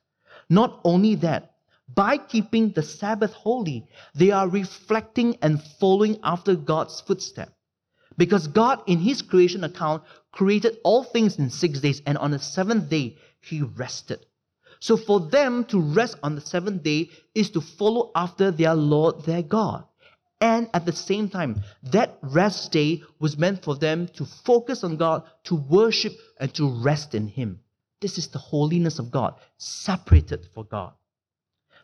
Not 0.49 0.81
only 0.85 1.17
that, 1.17 1.55
by 1.93 2.19
keeping 2.19 2.73
the 2.73 2.83
Sabbath 2.83 3.33
holy, 3.33 3.87
they 4.15 4.31
are 4.31 4.49
reflecting 4.49 5.37
and 5.43 5.63
following 5.81 6.19
after 6.23 6.55
God's 6.55 7.01
footstep. 7.01 7.53
Because 8.17 8.47
God, 8.47 8.83
in 8.87 8.99
His 8.99 9.23
creation 9.23 9.65
account, 9.65 10.03
created 10.33 10.79
all 10.85 11.03
things 11.03 11.39
in 11.39 11.51
six 11.51 11.81
days, 11.81 12.03
and 12.05 12.19
on 12.19 12.33
the 12.33 12.39
seventh 12.39 12.89
day, 12.91 13.17
He 13.41 13.63
rested. 13.63 14.27
So 14.81 14.97
for 14.97 15.21
them 15.21 15.65
to 15.67 15.81
rest 15.81 16.17
on 16.23 16.35
the 16.35 16.41
seventh 16.41 16.83
day 16.83 17.11
is 17.35 17.51
to 17.51 17.61
follow 17.61 18.13
after 18.15 18.51
their 18.51 18.75
Lord, 18.75 19.25
their 19.25 19.43
God. 19.43 19.85
And 20.41 20.71
at 20.73 20.87
the 20.87 20.93
same 20.93 21.29
time, 21.29 21.63
that 21.83 22.19
rest 22.23 22.71
day 22.71 23.03
was 23.19 23.37
meant 23.37 23.65
for 23.65 23.75
them 23.75 24.07
to 24.15 24.25
focus 24.25 24.85
on 24.85 24.97
God, 24.97 25.25
to 25.45 25.57
worship, 25.57 26.13
and 26.39 26.55
to 26.55 26.69
rest 26.69 27.15
in 27.15 27.27
Him. 27.29 27.61
This 28.01 28.19
is 28.19 28.29
the 28.29 28.39
holiness 28.39 29.01
of 29.01 29.11
God, 29.11 29.35
separated 29.57 30.47
for 30.55 30.65
God. 30.65 30.93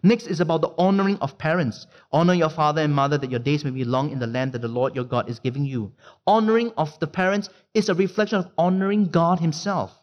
Next 0.04 0.26
is 0.26 0.40
about 0.40 0.60
the 0.60 0.74
honoring 0.76 1.16
of 1.18 1.38
parents. 1.38 1.86
Honor 2.12 2.34
your 2.34 2.50
father 2.50 2.82
and 2.82 2.94
mother 2.94 3.16
that 3.18 3.30
your 3.30 3.40
days 3.40 3.64
may 3.64 3.70
be 3.70 3.84
long 3.84 4.10
in 4.10 4.18
the 4.18 4.26
land 4.26 4.52
that 4.52 4.60
the 4.60 4.68
Lord 4.68 4.94
your 4.94 5.04
God 5.04 5.30
is 5.30 5.38
giving 5.38 5.64
you. 5.64 5.92
Honoring 6.26 6.72
of 6.76 6.96
the 7.00 7.06
parents 7.06 7.48
is 7.72 7.88
a 7.88 7.94
reflection 7.94 8.38
of 8.38 8.50
honoring 8.58 9.08
God 9.08 9.40
Himself. 9.40 9.98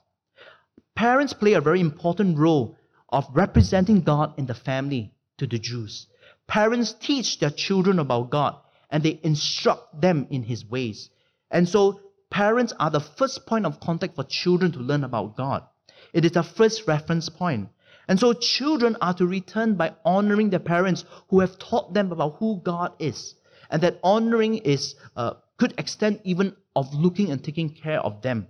Parents 0.96 1.34
play 1.34 1.54
a 1.54 1.62
very 1.62 1.80
important 1.80 2.38
role 2.38 2.76
of 3.10 3.28
representing 3.32 4.02
God 4.02 4.34
in 4.38 4.48
the 4.48 4.56
family 4.56 5.14
to 5.38 5.48
the 5.48 5.60
Jews. 5.60 6.08
Parents 6.52 6.92
teach 6.92 7.40
their 7.40 7.50
children 7.50 7.98
about 7.98 8.30
God 8.30 8.58
and 8.90 9.02
they 9.02 9.22
instruct 9.24 10.02
them 10.02 10.28
in 10.30 10.44
His 10.44 10.66
ways. 10.66 11.10
And 11.50 11.70
so, 11.70 12.02
parents 12.30 12.74
are 12.78 12.90
the 12.90 13.00
first 13.00 13.46
point 13.46 13.66
of 13.66 13.80
contact 13.80 14.16
for 14.18 14.26
children 14.26 14.74
to 14.74 14.80
learn 14.80 15.06
about 15.06 15.38
God. 15.38 15.64
It 16.12 16.26
is 16.26 16.34
the 16.34 16.44
first 16.44 16.90
reference 16.90 17.30
point. 17.30 17.70
And 18.10 18.20
so, 18.20 18.34
children 18.34 18.98
are 19.00 19.14
to 19.14 19.26
return 19.26 19.76
by 19.76 19.96
honoring 20.04 20.50
their 20.50 20.60
parents 20.60 21.06
who 21.30 21.40
have 21.40 21.58
taught 21.58 21.94
them 21.94 22.12
about 22.12 22.36
who 22.40 22.60
God 22.62 22.96
is. 23.00 23.36
And 23.70 23.82
that 23.84 24.02
honoring 24.04 24.58
is 24.58 24.96
uh, 25.16 25.36
could 25.58 25.74
extend 25.78 26.20
even 26.26 26.58
of 26.76 26.94
looking 26.94 27.32
and 27.32 27.42
taking 27.42 27.70
care 27.70 28.02
of 28.02 28.22
them 28.24 28.48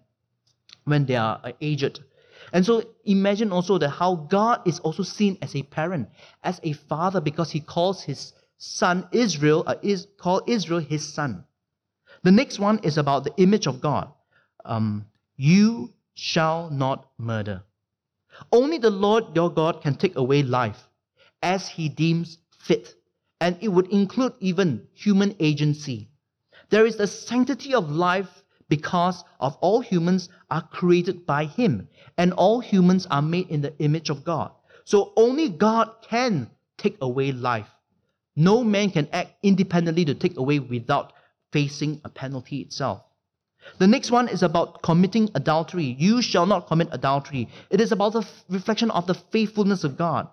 when 0.85 1.05
they 1.05 1.17
are 1.17 1.39
uh, 1.43 1.51
aged. 1.61 1.99
And 2.53 2.65
so 2.65 2.83
imagine 3.05 3.51
also 3.51 3.77
that 3.77 3.89
how 3.89 4.15
God 4.15 4.61
is 4.67 4.79
also 4.79 5.03
seen 5.03 5.37
as 5.41 5.55
a 5.55 5.63
parent, 5.63 6.09
as 6.43 6.59
a 6.63 6.73
father, 6.73 7.21
because 7.21 7.51
he 7.51 7.59
calls 7.61 8.03
his 8.03 8.33
son 8.57 9.07
Israel, 9.11 9.63
uh, 9.65 9.75
is 9.81 10.07
called 10.17 10.43
Israel 10.47 10.79
his 10.79 11.07
son. 11.07 11.45
The 12.23 12.31
next 12.31 12.59
one 12.59 12.79
is 12.83 12.97
about 12.97 13.23
the 13.23 13.33
image 13.37 13.67
of 13.67 13.81
God. 13.81 14.11
Um, 14.65 15.05
you 15.37 15.93
shall 16.13 16.69
not 16.69 17.09
murder. 17.17 17.63
Only 18.51 18.77
the 18.77 18.89
Lord 18.89 19.35
your 19.35 19.49
God 19.51 19.81
can 19.81 19.95
take 19.95 20.15
away 20.15 20.43
life 20.43 20.89
as 21.41 21.67
he 21.67 21.89
deems 21.89 22.37
fit, 22.59 22.93
and 23.39 23.57
it 23.61 23.69
would 23.69 23.87
include 23.87 24.33
even 24.39 24.87
human 24.93 25.35
agency. 25.39 26.09
There 26.69 26.85
is 26.85 26.97
the 26.97 27.07
sanctity 27.07 27.73
of 27.73 27.89
life 27.89 28.40
because 28.71 29.25
of 29.41 29.57
all 29.59 29.81
humans 29.81 30.29
are 30.49 30.61
created 30.61 31.25
by 31.25 31.43
him 31.43 31.89
and 32.17 32.31
all 32.31 32.61
humans 32.61 33.05
are 33.11 33.21
made 33.21 33.49
in 33.49 33.59
the 33.59 33.77
image 33.79 34.09
of 34.09 34.23
God. 34.23 34.49
So 34.85 35.11
only 35.17 35.49
God 35.49 35.89
can 36.09 36.49
take 36.77 36.95
away 37.01 37.33
life. 37.33 37.67
No 38.33 38.63
man 38.63 38.89
can 38.89 39.09
act 39.11 39.33
independently 39.43 40.05
to 40.05 40.15
take 40.15 40.37
away 40.37 40.59
without 40.59 41.11
facing 41.51 41.99
a 42.05 42.09
penalty 42.09 42.61
itself. 42.61 43.01
The 43.77 43.87
next 43.87 44.09
one 44.09 44.29
is 44.29 44.41
about 44.41 44.81
committing 44.81 45.29
adultery. 45.35 45.97
You 45.99 46.21
shall 46.21 46.45
not 46.45 46.67
commit 46.67 46.87
adultery. 46.93 47.49
It 47.69 47.81
is 47.81 47.91
about 47.91 48.13
the 48.13 48.25
reflection 48.47 48.89
of 48.89 49.05
the 49.05 49.15
faithfulness 49.15 49.83
of 49.83 49.97
God. 49.97 50.29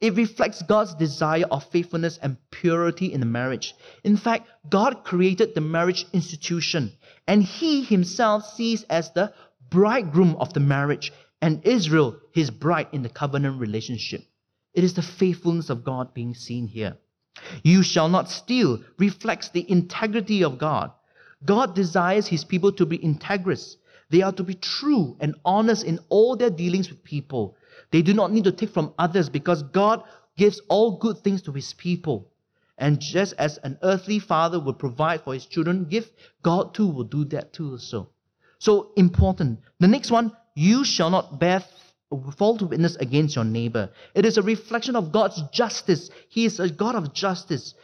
It 0.00 0.14
reflects 0.14 0.62
God's 0.62 0.94
desire 0.94 1.46
of 1.50 1.64
faithfulness 1.64 2.18
and 2.22 2.36
purity 2.50 3.12
in 3.12 3.20
the 3.20 3.26
marriage. 3.26 3.74
In 4.04 4.16
fact, 4.16 4.48
God 4.68 5.02
created 5.02 5.54
the 5.54 5.60
marriage 5.60 6.06
institution, 6.12 6.92
and 7.26 7.42
He 7.42 7.82
Himself 7.82 8.46
sees 8.54 8.84
as 8.84 9.10
the 9.10 9.32
bridegroom 9.70 10.36
of 10.36 10.52
the 10.52 10.60
marriage, 10.60 11.12
and 11.42 11.66
Israel 11.66 12.16
His 12.32 12.50
bride 12.50 12.88
in 12.92 13.02
the 13.02 13.08
covenant 13.08 13.60
relationship. 13.60 14.22
It 14.72 14.84
is 14.84 14.94
the 14.94 15.02
faithfulness 15.02 15.70
of 15.70 15.84
God 15.84 16.14
being 16.14 16.34
seen 16.34 16.68
here. 16.68 16.96
You 17.62 17.82
shall 17.82 18.08
not 18.08 18.30
steal 18.30 18.82
reflects 18.98 19.48
the 19.48 19.68
integrity 19.68 20.44
of 20.44 20.58
God. 20.58 20.92
God 21.44 21.74
desires 21.74 22.28
His 22.28 22.44
people 22.44 22.72
to 22.72 22.86
be 22.86 22.98
integrous. 22.98 23.76
They 24.10 24.22
are 24.22 24.32
to 24.32 24.44
be 24.44 24.54
true 24.54 25.16
and 25.20 25.34
honest 25.44 25.84
in 25.84 25.98
all 26.08 26.36
their 26.36 26.50
dealings 26.50 26.88
with 26.88 27.04
people. 27.04 27.56
They 27.90 28.02
do 28.02 28.14
not 28.14 28.32
need 28.32 28.44
to 28.44 28.52
take 28.52 28.70
from 28.70 28.94
others 28.98 29.28
because 29.28 29.62
God 29.62 30.02
gives 30.36 30.60
all 30.68 30.98
good 30.98 31.18
things 31.18 31.42
to 31.42 31.52
his 31.52 31.72
people. 31.74 32.30
And 32.76 33.00
just 33.00 33.34
as 33.38 33.58
an 33.58 33.78
earthly 33.82 34.20
father 34.20 34.60
would 34.60 34.78
provide 34.78 35.22
for 35.22 35.34
his 35.34 35.46
children 35.46 35.84
gift, 35.84 36.12
God 36.42 36.74
too 36.74 36.86
will 36.86 37.04
do 37.04 37.24
that 37.26 37.52
too 37.52 37.72
also. 37.72 38.10
So 38.60 38.92
important. 38.96 39.60
The 39.80 39.88
next 39.88 40.10
one, 40.10 40.32
you 40.54 40.84
shall 40.84 41.10
not 41.10 41.40
bear 41.40 41.64
false 42.36 42.62
witness 42.62 42.96
against 42.96 43.36
your 43.36 43.44
neighbor. 43.44 43.90
It 44.14 44.24
is 44.24 44.38
a 44.38 44.42
reflection 44.42 44.96
of 44.96 45.12
God's 45.12 45.42
justice. 45.52 46.10
He 46.28 46.44
is 46.44 46.60
a 46.60 46.70
God 46.70 46.94
of 46.94 47.12
justice. 47.12 47.74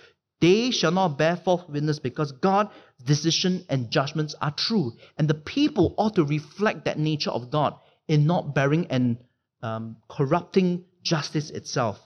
They 0.40 0.70
shall 0.70 0.92
not 0.92 1.18
bear 1.18 1.36
false 1.36 1.68
witness 1.68 1.98
because 1.98 2.32
God's 2.32 2.70
decision 3.04 3.64
and 3.68 3.90
judgments 3.90 4.34
are 4.40 4.50
true. 4.50 4.92
And 5.18 5.28
the 5.28 5.34
people 5.34 5.94
ought 5.98 6.14
to 6.16 6.24
reflect 6.24 6.84
that 6.84 6.98
nature 6.98 7.30
of 7.30 7.50
God 7.50 7.74
in 8.08 8.26
not 8.26 8.54
bearing 8.54 8.86
and 8.90 9.18
um, 9.64 9.96
corrupting 10.08 10.84
justice 11.02 11.50
itself. 11.50 11.98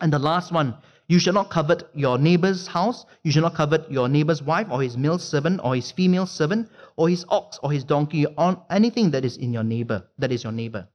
And 0.00 0.12
the 0.12 0.18
last 0.18 0.52
one, 0.52 0.76
you 1.08 1.18
shall 1.18 1.32
not 1.32 1.48
covet 1.50 1.88
your 1.94 2.18
neighbor's 2.18 2.66
house, 2.66 3.06
you 3.22 3.32
shall 3.32 3.42
not 3.42 3.54
covet 3.54 3.90
your 3.90 4.08
neighbor's 4.08 4.42
wife, 4.42 4.66
or 4.70 4.82
his 4.82 4.96
male 4.96 5.18
servant, 5.18 5.60
or 5.64 5.74
his 5.74 5.90
female 5.90 6.26
servant, 6.26 6.68
or 6.96 7.08
his 7.08 7.24
ox, 7.30 7.58
or 7.62 7.72
his 7.72 7.84
donkey, 7.84 8.26
or 8.26 8.62
anything 8.68 9.10
that 9.12 9.24
is 9.24 9.38
in 9.38 9.52
your 9.52 9.64
neighbor, 9.64 10.06
that 10.18 10.30
is 10.30 10.44
your 10.44 10.52
neighbor. 10.52 10.86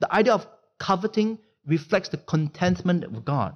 The 0.00 0.12
idea 0.12 0.32
of 0.32 0.48
coveting 0.78 1.38
reflects 1.66 2.08
the 2.08 2.16
contentment 2.16 3.04
of 3.04 3.22
God. 3.24 3.54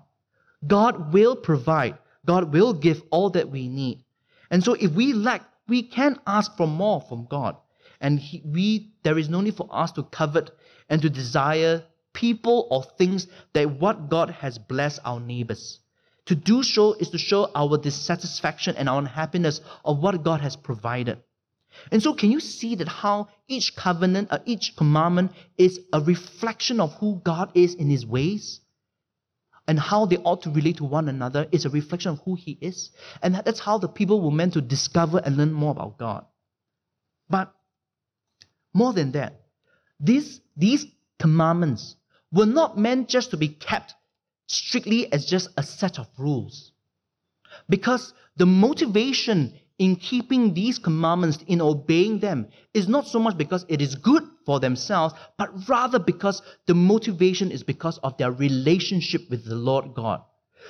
God 0.67 1.15
will 1.15 1.35
provide, 1.35 1.97
God 2.27 2.53
will 2.53 2.75
give 2.75 3.03
all 3.11 3.31
that 3.31 3.51
we 3.51 3.69
need. 3.69 4.05
And 4.51 4.63
so 4.63 4.75
if 4.75 4.93
we 4.93 5.15
lack, 5.15 5.43
we 5.67 5.83
can 5.83 6.21
ask 6.27 6.55
for 6.59 6.67
more 6.67 7.01
from 7.01 7.27
God. 7.31 7.57
And 8.01 8.21
he, 8.21 8.43
we, 8.45 8.93
there 9.03 9.17
is 9.17 9.31
no 9.31 9.41
need 9.41 9.57
for 9.57 9.69
us 9.73 9.93
to 9.93 10.03
covet 10.03 10.51
and 10.89 11.03
to 11.03 11.11
desire 11.11 11.85
people 12.13 12.67
or 12.71 12.85
things 12.97 13.27
that 13.53 13.81
what 13.81 14.09
God 14.09 14.31
has 14.31 14.59
blessed 14.59 15.01
our 15.05 15.21
neighbors. 15.21 15.81
To 16.27 16.35
do 16.35 16.63
so 16.63 16.95
is 16.95 17.11
to 17.11 17.19
show 17.19 17.51
our 17.55 17.77
dissatisfaction 17.77 18.77
and 18.77 18.89
our 18.89 18.99
unhappiness 18.99 19.61
of 19.85 19.99
what 19.99 20.23
God 20.23 20.41
has 20.41 20.57
provided. 20.57 21.19
And 21.91 22.03
so, 22.03 22.15
can 22.15 22.31
you 22.31 22.41
see 22.41 22.77
that 22.77 22.89
how 22.89 23.29
each 23.49 23.75
covenant, 23.77 24.29
or 24.31 24.37
uh, 24.37 24.43
each 24.47 24.77
commandment 24.77 25.33
is 25.59 25.81
a 25.93 26.01
reflection 26.01 26.81
of 26.81 26.95
who 26.95 27.21
God 27.25 27.51
is 27.55 27.75
in 27.75 27.91
His 27.91 28.07
ways? 28.07 28.61
And 29.67 29.81
how 29.81 30.07
they 30.07 30.19
ought 30.19 30.43
to 30.43 30.51
relate 30.51 30.77
to 30.77 30.85
one 30.85 31.09
another 31.09 31.47
is 31.51 31.65
a 31.65 31.71
reflection 31.71 32.13
of 32.13 32.21
who 32.25 32.37
He 32.37 32.59
is. 32.61 32.91
And 33.23 33.35
that's 33.35 33.61
how 33.61 33.79
the 33.79 33.89
people 33.89 34.21
were 34.21 34.31
meant 34.31 34.53
to 34.55 34.61
discover 34.61 35.19
and 35.19 35.37
learn 35.37 35.53
more 35.53 35.73
about 35.73 35.99
God. 35.99 36.27
But 37.29 37.53
more 38.73 38.93
than 38.93 39.13
that, 39.13 39.44
these, 40.05 40.41
these 40.57 40.87
commandments 41.19 41.97
were 42.31 42.47
not 42.47 42.77
meant 42.77 43.09
just 43.09 43.31
to 43.31 43.37
be 43.37 43.49
kept 43.49 43.95
strictly 44.47 45.11
as 45.13 45.25
just 45.25 45.49
a 45.57 45.63
set 45.63 45.99
of 45.99 46.07
rules. 46.19 46.73
Because 47.69 48.13
the 48.37 48.47
motivation 48.47 49.55
in 49.79 49.97
keeping 49.97 50.55
these 50.55 50.79
commandments, 50.79 51.39
in 51.47 51.61
obeying 51.61 52.21
them, 52.21 52.49
is 52.75 52.87
not 52.87 53.09
so 53.09 53.19
much 53.19 53.37
because 53.37 53.65
it 53.69 53.81
is 53.81 53.97
good 53.97 54.23
for 54.47 54.61
themselves, 54.61 55.15
but 55.37 55.51
rather 55.69 55.99
because 55.99 56.43
the 56.67 56.75
motivation 56.75 57.51
is 57.51 57.63
because 57.63 57.99
of 57.99 58.17
their 58.19 58.31
relationship 58.31 59.23
with 59.31 59.45
the 59.45 59.57
Lord 59.57 59.95
God. 59.95 60.23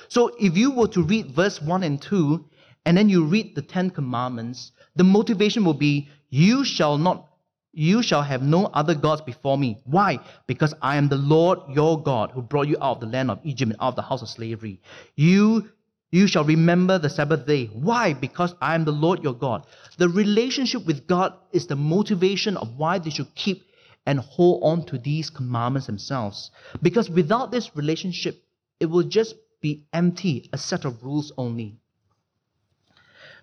So 0.07 0.35
if 0.39 0.57
you 0.57 0.71
were 0.71 0.87
to 0.89 1.03
read 1.03 1.35
verse 1.35 1.61
1 1.61 1.83
and 1.83 2.01
2, 2.01 2.45
and 2.85 2.97
then 2.97 3.09
you 3.09 3.25
read 3.25 3.55
the 3.55 3.61
Ten 3.61 3.89
Commandments, 3.89 4.71
the 4.95 5.03
motivation 5.03 5.65
will 5.65 5.73
be, 5.73 6.09
You 6.29 6.63
shall 6.63 6.97
not 6.97 7.27
you 7.75 8.01
shall 8.01 8.23
have 8.23 8.41
no 8.41 8.67
other 8.67 8.95
gods 8.95 9.21
before 9.21 9.57
me. 9.57 9.77
Why? 9.83 10.19
Because 10.47 10.73
I 10.81 10.95
am 10.95 11.09
the 11.09 11.17
Lord 11.17 11.59
your 11.69 12.01
God 12.01 12.31
who 12.31 12.41
brought 12.41 12.67
you 12.67 12.77
out 12.81 12.95
of 12.95 12.99
the 13.01 13.07
land 13.07 13.29
of 13.29 13.39
Egypt 13.43 13.73
and 13.73 13.81
out 13.81 13.89
of 13.89 13.95
the 13.95 14.01
house 14.01 14.21
of 14.21 14.29
slavery. 14.29 14.81
You 15.15 15.69
you 16.11 16.27
shall 16.27 16.45
remember 16.45 16.97
the 16.97 17.09
Sabbath 17.09 17.45
day. 17.45 17.65
Why? 17.65 18.13
Because 18.13 18.55
I 18.61 18.75
am 18.75 18.85
the 18.85 18.93
Lord 18.93 19.21
your 19.21 19.33
God. 19.33 19.65
The 19.97 20.07
relationship 20.07 20.85
with 20.85 21.07
God 21.07 21.33
is 21.51 21.67
the 21.67 21.75
motivation 21.75 22.55
of 22.55 22.77
why 22.77 22.99
they 22.99 23.09
should 23.09 23.35
keep 23.35 23.65
and 24.05 24.19
hold 24.19 24.63
on 24.63 24.85
to 24.85 24.97
these 24.97 25.29
commandments 25.29 25.87
themselves. 25.87 26.51
Because 26.81 27.09
without 27.09 27.51
this 27.51 27.75
relationship, 27.75 28.41
it 28.79 28.85
will 28.85 29.03
just 29.03 29.35
be 29.59 29.87
empty, 29.91 30.49
a 30.53 30.57
set 30.57 30.85
of 30.85 31.03
rules 31.03 31.33
only. 31.37 31.79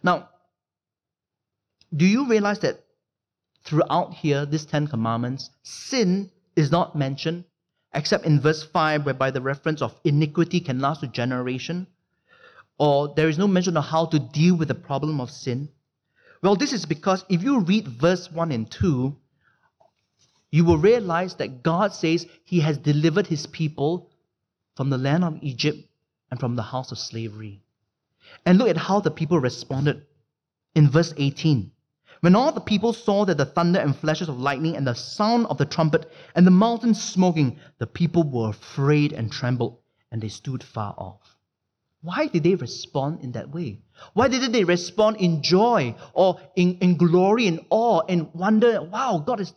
Now, 0.02 0.30
do 1.94 2.06
you 2.06 2.26
realize 2.28 2.60
that 2.60 2.82
throughout 3.64 4.14
here, 4.14 4.46
these 4.46 4.66
Ten 4.66 4.86
Commandments, 4.86 5.50
sin 5.62 6.30
is 6.56 6.70
not 6.70 6.96
mentioned, 6.96 7.44
except 7.94 8.24
in 8.24 8.40
verse 8.40 8.62
5, 8.62 9.06
whereby 9.06 9.30
the 9.30 9.40
reference 9.40 9.82
of 9.82 9.98
iniquity 10.04 10.60
can 10.60 10.80
last 10.80 11.02
a 11.02 11.06
generation, 11.06 11.86
or 12.78 13.12
there 13.14 13.28
is 13.28 13.38
no 13.38 13.46
mention 13.46 13.76
of 13.76 13.84
how 13.84 14.06
to 14.06 14.18
deal 14.18 14.56
with 14.56 14.68
the 14.68 14.74
problem 14.74 15.20
of 15.20 15.30
sin. 15.30 15.68
Well, 16.42 16.56
this 16.56 16.72
is 16.72 16.86
because 16.86 17.24
if 17.28 17.42
you 17.42 17.60
read 17.60 17.86
verse 17.86 18.30
1 18.30 18.50
and 18.52 18.70
2, 18.70 19.16
you 20.50 20.64
will 20.64 20.78
realize 20.78 21.34
that 21.36 21.62
God 21.62 21.94
says 21.94 22.26
He 22.44 22.60
has 22.60 22.78
delivered 22.78 23.26
His 23.26 23.46
people 23.46 24.10
from 24.76 24.90
the 24.90 24.98
land 24.98 25.24
of 25.24 25.38
Egypt 25.42 25.78
and 26.30 26.38
from 26.38 26.56
the 26.56 26.62
house 26.62 26.92
of 26.92 26.98
slavery. 26.98 27.62
And 28.44 28.58
look 28.58 28.68
at 28.68 28.76
how 28.76 29.00
the 29.00 29.10
people 29.10 29.38
responded 29.40 30.06
in 30.74 30.90
verse 30.90 31.12
18. 31.16 31.71
When 32.22 32.36
all 32.36 32.52
the 32.52 32.60
people 32.60 32.92
saw 32.92 33.24
that 33.24 33.36
the 33.36 33.44
thunder 33.44 33.80
and 33.80 33.96
flashes 33.96 34.28
of 34.28 34.38
lightning 34.38 34.76
and 34.76 34.86
the 34.86 34.94
sound 34.94 35.46
of 35.46 35.58
the 35.58 35.64
trumpet 35.64 36.08
and 36.36 36.46
the 36.46 36.52
mountain 36.52 36.94
smoking, 36.94 37.58
the 37.78 37.86
people 37.88 38.22
were 38.22 38.50
afraid 38.50 39.12
and 39.12 39.30
trembled, 39.30 39.78
and 40.12 40.22
they 40.22 40.28
stood 40.28 40.62
far 40.62 40.94
off. 40.96 41.36
Why 42.00 42.28
did 42.28 42.44
they 42.44 42.54
respond 42.54 43.24
in 43.24 43.32
that 43.32 43.50
way? 43.50 43.80
Why 44.12 44.28
didn't 44.28 44.52
they 44.52 44.62
respond 44.62 45.16
in 45.16 45.42
joy 45.42 45.96
or 46.12 46.38
in, 46.54 46.78
in 46.78 46.96
glory 46.96 47.48
and 47.48 47.58
awe 47.70 48.02
and 48.08 48.32
wonder, 48.34 48.80
wow, 48.80 49.20
God 49.26 49.40
is, 49.40 49.52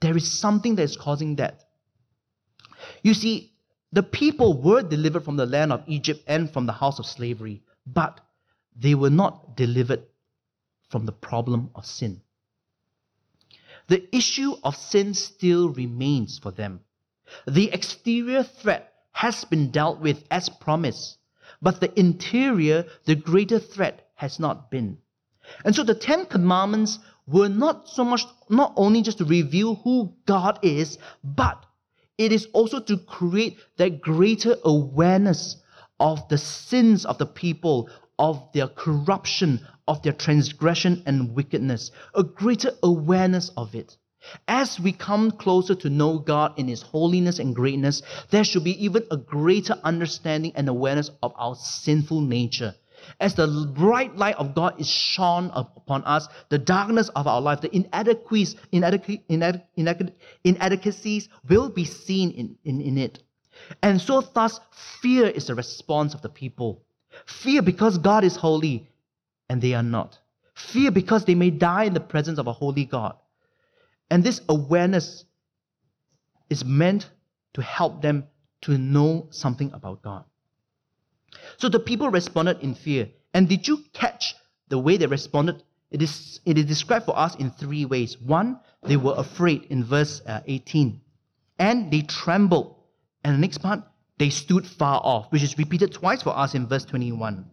there 0.00 0.16
is 0.16 0.38
something 0.38 0.76
that 0.76 0.84
is 0.84 0.96
causing 0.96 1.34
that? 1.36 1.64
You 3.02 3.14
see, 3.14 3.54
the 3.90 4.04
people 4.04 4.62
were 4.62 4.82
delivered 4.82 5.24
from 5.24 5.36
the 5.36 5.46
land 5.46 5.72
of 5.72 5.82
Egypt 5.88 6.22
and 6.28 6.48
from 6.48 6.66
the 6.66 6.72
house 6.72 7.00
of 7.00 7.06
slavery, 7.06 7.64
but 7.84 8.20
they 8.76 8.94
were 8.94 9.10
not 9.10 9.56
delivered 9.56 10.04
from 10.94 11.06
the 11.06 11.20
problem 11.30 11.70
of 11.74 11.84
sin. 11.84 12.20
The 13.88 14.06
issue 14.14 14.54
of 14.62 14.76
sin 14.76 15.14
still 15.14 15.70
remains 15.70 16.38
for 16.38 16.52
them. 16.52 16.82
The 17.48 17.72
exterior 17.72 18.44
threat 18.44 18.92
has 19.10 19.44
been 19.44 19.72
dealt 19.72 19.98
with 19.98 20.22
as 20.30 20.48
promised, 20.48 21.18
but 21.60 21.80
the 21.80 21.90
interior, 21.98 22.84
the 23.06 23.16
greater 23.16 23.58
threat, 23.58 24.08
has 24.14 24.38
not 24.38 24.70
been. 24.70 24.98
And 25.64 25.74
so 25.74 25.82
the 25.82 25.96
Ten 25.96 26.26
Commandments 26.26 27.00
were 27.26 27.48
not 27.48 27.88
so 27.88 28.04
much, 28.04 28.24
not 28.48 28.72
only 28.76 29.02
just 29.02 29.18
to 29.18 29.24
reveal 29.24 29.74
who 29.74 30.14
God 30.26 30.60
is, 30.62 30.96
but 31.24 31.66
it 32.18 32.30
is 32.30 32.46
also 32.52 32.78
to 32.78 32.98
create 32.98 33.58
that 33.78 34.00
greater 34.00 34.54
awareness 34.64 35.56
of 35.98 36.28
the 36.28 36.38
sins 36.38 37.04
of 37.04 37.18
the 37.18 37.26
people, 37.26 37.90
of 38.16 38.48
their 38.52 38.68
corruption, 38.68 39.66
of 39.86 40.02
their 40.02 40.12
transgression 40.12 41.02
and 41.06 41.34
wickedness, 41.34 41.90
a 42.14 42.22
greater 42.22 42.72
awareness 42.82 43.50
of 43.56 43.74
it. 43.74 43.96
As 44.48 44.80
we 44.80 44.92
come 44.92 45.30
closer 45.30 45.74
to 45.74 45.90
know 45.90 46.18
God 46.18 46.58
in 46.58 46.66
His 46.66 46.80
holiness 46.80 47.38
and 47.38 47.54
greatness, 47.54 48.00
there 48.30 48.44
should 48.44 48.64
be 48.64 48.82
even 48.82 49.06
a 49.10 49.18
greater 49.18 49.78
understanding 49.84 50.52
and 50.54 50.66
awareness 50.68 51.10
of 51.22 51.34
our 51.36 51.54
sinful 51.54 52.22
nature. 52.22 52.74
As 53.20 53.34
the 53.34 53.70
bright 53.74 54.16
light 54.16 54.36
of 54.36 54.54
God 54.54 54.80
is 54.80 54.88
shone 54.88 55.50
upon 55.52 56.04
us, 56.04 56.26
the 56.48 56.56
darkness 56.56 57.10
of 57.10 57.26
our 57.26 57.42
life, 57.42 57.60
the 57.60 57.74
inadequacies, 57.76 58.56
inadequacies 60.42 61.28
will 61.46 61.68
be 61.68 61.84
seen 61.84 62.30
in, 62.30 62.56
in, 62.64 62.80
in 62.80 62.96
it. 62.96 63.22
And 63.82 64.00
so, 64.00 64.22
thus, 64.22 64.58
fear 65.02 65.26
is 65.26 65.48
the 65.48 65.54
response 65.54 66.14
of 66.14 66.22
the 66.22 66.30
people. 66.30 66.82
Fear 67.26 67.60
because 67.62 67.98
God 67.98 68.24
is 68.24 68.36
holy 68.36 68.88
and 69.48 69.60
they 69.60 69.74
are 69.74 69.82
not. 69.82 70.18
Fear 70.54 70.92
because 70.92 71.24
they 71.24 71.34
may 71.34 71.50
die 71.50 71.84
in 71.84 71.94
the 71.94 72.00
presence 72.00 72.38
of 72.38 72.46
a 72.46 72.52
holy 72.52 72.84
God. 72.84 73.16
And 74.10 74.22
this 74.22 74.40
awareness 74.48 75.24
is 76.50 76.64
meant 76.64 77.10
to 77.54 77.62
help 77.62 78.02
them 78.02 78.24
to 78.62 78.78
know 78.78 79.26
something 79.30 79.72
about 79.72 80.02
God. 80.02 80.24
So 81.58 81.68
the 81.68 81.80
people 81.80 82.08
responded 82.10 82.60
in 82.60 82.74
fear. 82.74 83.08
And 83.32 83.48
did 83.48 83.66
you 83.66 83.84
catch 83.92 84.34
the 84.68 84.78
way 84.78 84.96
they 84.96 85.06
responded? 85.06 85.62
It 85.90 86.02
is, 86.02 86.40
it 86.44 86.58
is 86.58 86.64
described 86.64 87.06
for 87.06 87.18
us 87.18 87.34
in 87.36 87.50
three 87.50 87.84
ways. 87.84 88.18
One, 88.20 88.60
they 88.82 88.96
were 88.96 89.14
afraid 89.16 89.64
in 89.64 89.84
verse 89.84 90.22
uh, 90.26 90.40
18. 90.46 91.00
And 91.58 91.90
they 91.90 92.02
trembled. 92.02 92.76
And 93.22 93.34
the 93.34 93.38
next 93.38 93.58
part, 93.58 93.80
they 94.18 94.30
stood 94.30 94.66
far 94.66 95.00
off, 95.02 95.30
which 95.32 95.42
is 95.42 95.58
repeated 95.58 95.92
twice 95.92 96.22
for 96.22 96.36
us 96.36 96.54
in 96.54 96.66
verse 96.66 96.84
21. 96.84 97.46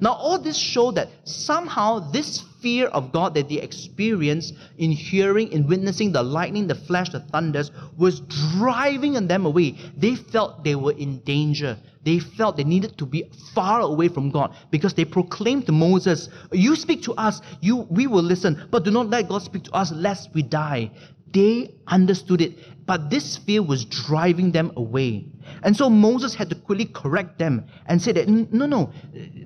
Now, 0.00 0.12
all 0.12 0.38
this 0.38 0.56
show 0.56 0.90
that 0.92 1.08
somehow 1.24 2.10
this 2.10 2.42
fear 2.60 2.86
of 2.86 3.12
God 3.12 3.34
that 3.34 3.48
they 3.48 3.56
experienced 3.56 4.54
in 4.76 4.90
hearing, 4.90 5.52
in 5.52 5.66
witnessing 5.66 6.12
the 6.12 6.22
lightning, 6.22 6.66
the 6.66 6.74
flash, 6.74 7.10
the 7.10 7.20
thunders, 7.20 7.70
was 7.96 8.20
driving 8.58 9.26
them 9.26 9.46
away. 9.46 9.76
They 9.96 10.16
felt 10.16 10.64
they 10.64 10.74
were 10.74 10.92
in 10.92 11.18
danger. 11.20 11.78
They 12.04 12.18
felt 12.20 12.56
they 12.56 12.64
needed 12.64 12.98
to 12.98 13.06
be 13.06 13.24
far 13.54 13.80
away 13.80 14.08
from 14.08 14.30
God 14.30 14.54
because 14.70 14.94
they 14.94 15.04
proclaimed 15.04 15.66
to 15.66 15.72
Moses, 15.72 16.28
You 16.52 16.76
speak 16.76 17.02
to 17.04 17.14
us, 17.14 17.40
you, 17.60 17.78
we 17.90 18.06
will 18.06 18.22
listen, 18.22 18.68
but 18.70 18.84
do 18.84 18.90
not 18.90 19.10
let 19.10 19.28
God 19.28 19.42
speak 19.42 19.64
to 19.64 19.72
us 19.72 19.90
lest 19.92 20.30
we 20.32 20.42
die. 20.42 20.90
They 21.32 21.74
understood 21.86 22.40
it, 22.40 22.58
but 22.86 23.10
this 23.10 23.36
fear 23.36 23.62
was 23.62 23.84
driving 23.84 24.52
them 24.52 24.72
away. 24.76 25.26
And 25.62 25.76
so 25.76 25.90
Moses 25.90 26.34
had 26.34 26.48
to 26.50 26.54
quickly 26.54 26.86
correct 26.86 27.38
them 27.38 27.66
and 27.86 28.00
say 28.00 28.12
that, 28.12 28.28
No, 28.28 28.66
no, 28.66 28.92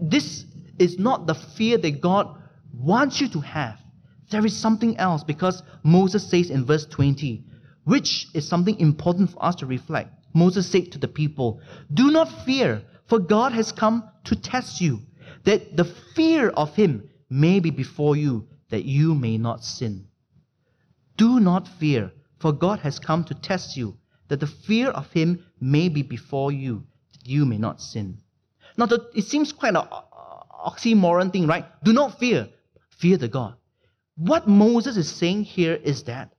this 0.01 0.45
is 0.79 0.99
not 0.99 1.27
the 1.27 1.35
fear 1.35 1.79
that 1.79 2.01
God 2.01 2.37
wants 2.73 3.21
you 3.21 3.29
to 3.29 3.41
have. 3.41 3.79
There 4.31 4.47
is 4.47 4.57
something 4.57 4.97
else 4.99 5.25
because 5.25 5.63
Moses 5.83 6.29
says 6.29 6.51
in 6.51 6.65
verse 6.65 6.87
20, 6.87 7.45
which 7.85 8.29
is 8.35 8.47
something 8.47 8.79
important 8.79 9.31
for 9.31 9.45
us 9.45 9.57
to 9.57 9.67
reflect. 9.67 10.15
Moses 10.33 10.71
said 10.71 10.93
to 10.93 10.99
the 10.99 11.09
people, 11.09 11.61
Do 11.93 12.11
not 12.11 12.45
fear, 12.45 12.83
for 13.09 13.19
God 13.19 13.53
has 13.53 13.73
come 13.73 14.09
to 14.25 14.37
test 14.37 14.81
you, 14.81 15.01
that 15.45 15.77
the 15.77 15.85
fear 15.85 16.51
of 16.51 16.75
him 16.77 17.09
may 17.29 17.59
be 17.59 17.71
before 17.71 18.17
you, 18.17 18.47
that 18.69 18.85
you 18.85 19.15
may 19.15 19.39
not 19.39 19.65
sin. 19.65 20.07
Do 21.17 21.41
not 21.41 21.67
fear, 21.67 22.13
for 22.41 22.53
God 22.53 22.81
has 22.81 22.99
come 22.99 23.25
to 23.25 23.35
test 23.35 23.77
you, 23.77 23.97
that 24.29 24.41
the 24.41 24.47
fear 24.47 24.89
of 24.89 25.13
him 25.13 25.45
may 25.61 25.89
be 25.89 26.03
before 26.03 26.51
you, 26.51 26.85
that 27.13 27.27
you 27.29 27.45
may 27.45 27.59
not 27.59 27.81
sin. 27.81 28.19
Now, 28.77 28.87
the, 28.87 29.09
it 29.15 29.25
seems 29.25 29.53
quite 29.53 29.75
an 29.75 29.87
oxymoron 30.67 31.33
thing, 31.33 31.47
right? 31.47 31.67
Do 31.85 31.93
not 31.93 32.19
fear, 32.19 32.49
fear 32.91 33.17
the 33.17 33.29
God. 33.29 33.55
What 34.17 34.49
Moses 34.49 34.97
is 34.97 35.11
saying 35.11 35.45
here 35.45 35.75
is 35.75 36.05
that 36.05 36.33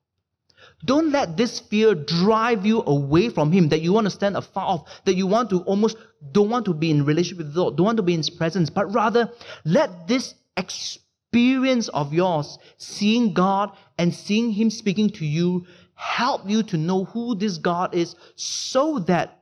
don't 0.83 1.11
let 1.11 1.37
this 1.37 1.59
fear 1.59 1.93
drive 1.93 2.65
you 2.65 2.83
away 2.85 3.29
from 3.29 3.51
Him, 3.51 3.69
that 3.69 3.81
you 3.81 3.93
want 3.93 4.05
to 4.05 4.11
stand 4.11 4.35
afar 4.35 4.65
off, 4.65 5.03
that 5.05 5.15
you 5.15 5.27
want 5.27 5.49
to 5.51 5.61
almost 5.61 5.97
don't 6.31 6.49
want 6.49 6.65
to 6.65 6.73
be 6.73 6.91
in 6.91 7.05
relationship 7.05 7.45
with 7.45 7.55
God, 7.55 7.77
don't 7.77 7.85
want 7.85 7.97
to 7.97 8.03
be 8.03 8.13
in 8.13 8.19
His 8.19 8.29
presence, 8.29 8.69
but 8.69 8.93
rather 8.93 9.31
let 9.65 10.07
this 10.07 10.33
experience 10.57 11.87
of 11.89 12.13
yours, 12.13 12.57
seeing 12.77 13.33
God 13.33 13.71
and 13.97 14.13
seeing 14.13 14.51
Him 14.51 14.69
speaking 14.69 15.09
to 15.11 15.25
you, 15.25 15.65
help 16.01 16.49
you 16.49 16.63
to 16.63 16.77
know 16.77 17.05
who 17.05 17.35
this 17.35 17.59
God 17.59 17.93
is 17.93 18.15
so 18.35 18.97
that 19.05 19.39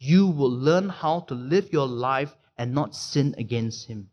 you 0.00 0.26
will 0.26 0.50
learn 0.50 0.88
how 0.88 1.20
to 1.20 1.34
live 1.34 1.72
your 1.72 1.86
life 1.86 2.34
and 2.58 2.74
not 2.74 2.96
sin 2.96 3.32
against 3.38 3.86
Him. 3.86 4.10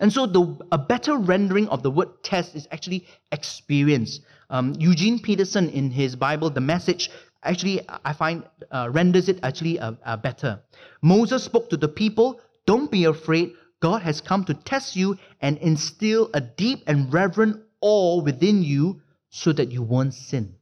And 0.00 0.12
so, 0.12 0.26
the, 0.26 0.58
a 0.70 0.76
better 0.76 1.16
rendering 1.16 1.66
of 1.68 1.82
the 1.82 1.90
word 1.90 2.22
test 2.22 2.54
is 2.54 2.68
actually 2.70 3.06
experience. 3.32 4.20
Um, 4.50 4.74
Eugene 4.78 5.18
Peterson, 5.18 5.70
in 5.70 5.90
his 5.90 6.14
Bible, 6.14 6.50
The 6.50 6.60
Message, 6.60 7.10
actually, 7.42 7.80
I 8.04 8.12
find, 8.12 8.44
uh, 8.70 8.90
renders 8.92 9.30
it 9.30 9.38
actually 9.42 9.78
uh, 9.78 9.92
uh, 10.04 10.18
better. 10.18 10.60
Moses 11.00 11.42
spoke 11.42 11.70
to 11.70 11.78
the 11.78 11.88
people 11.88 12.38
Don't 12.66 12.90
be 12.90 13.04
afraid. 13.04 13.54
God 13.80 14.02
has 14.02 14.20
come 14.20 14.44
to 14.44 14.54
test 14.54 14.94
you 14.94 15.16
and 15.40 15.56
instill 15.58 16.28
a 16.34 16.40
deep 16.42 16.82
and 16.86 17.10
reverent 17.12 17.62
awe 17.80 18.22
within 18.22 18.62
you 18.62 19.00
so 19.30 19.52
that 19.52 19.72
you 19.72 19.82
won't 19.82 20.12
sin. 20.14 20.54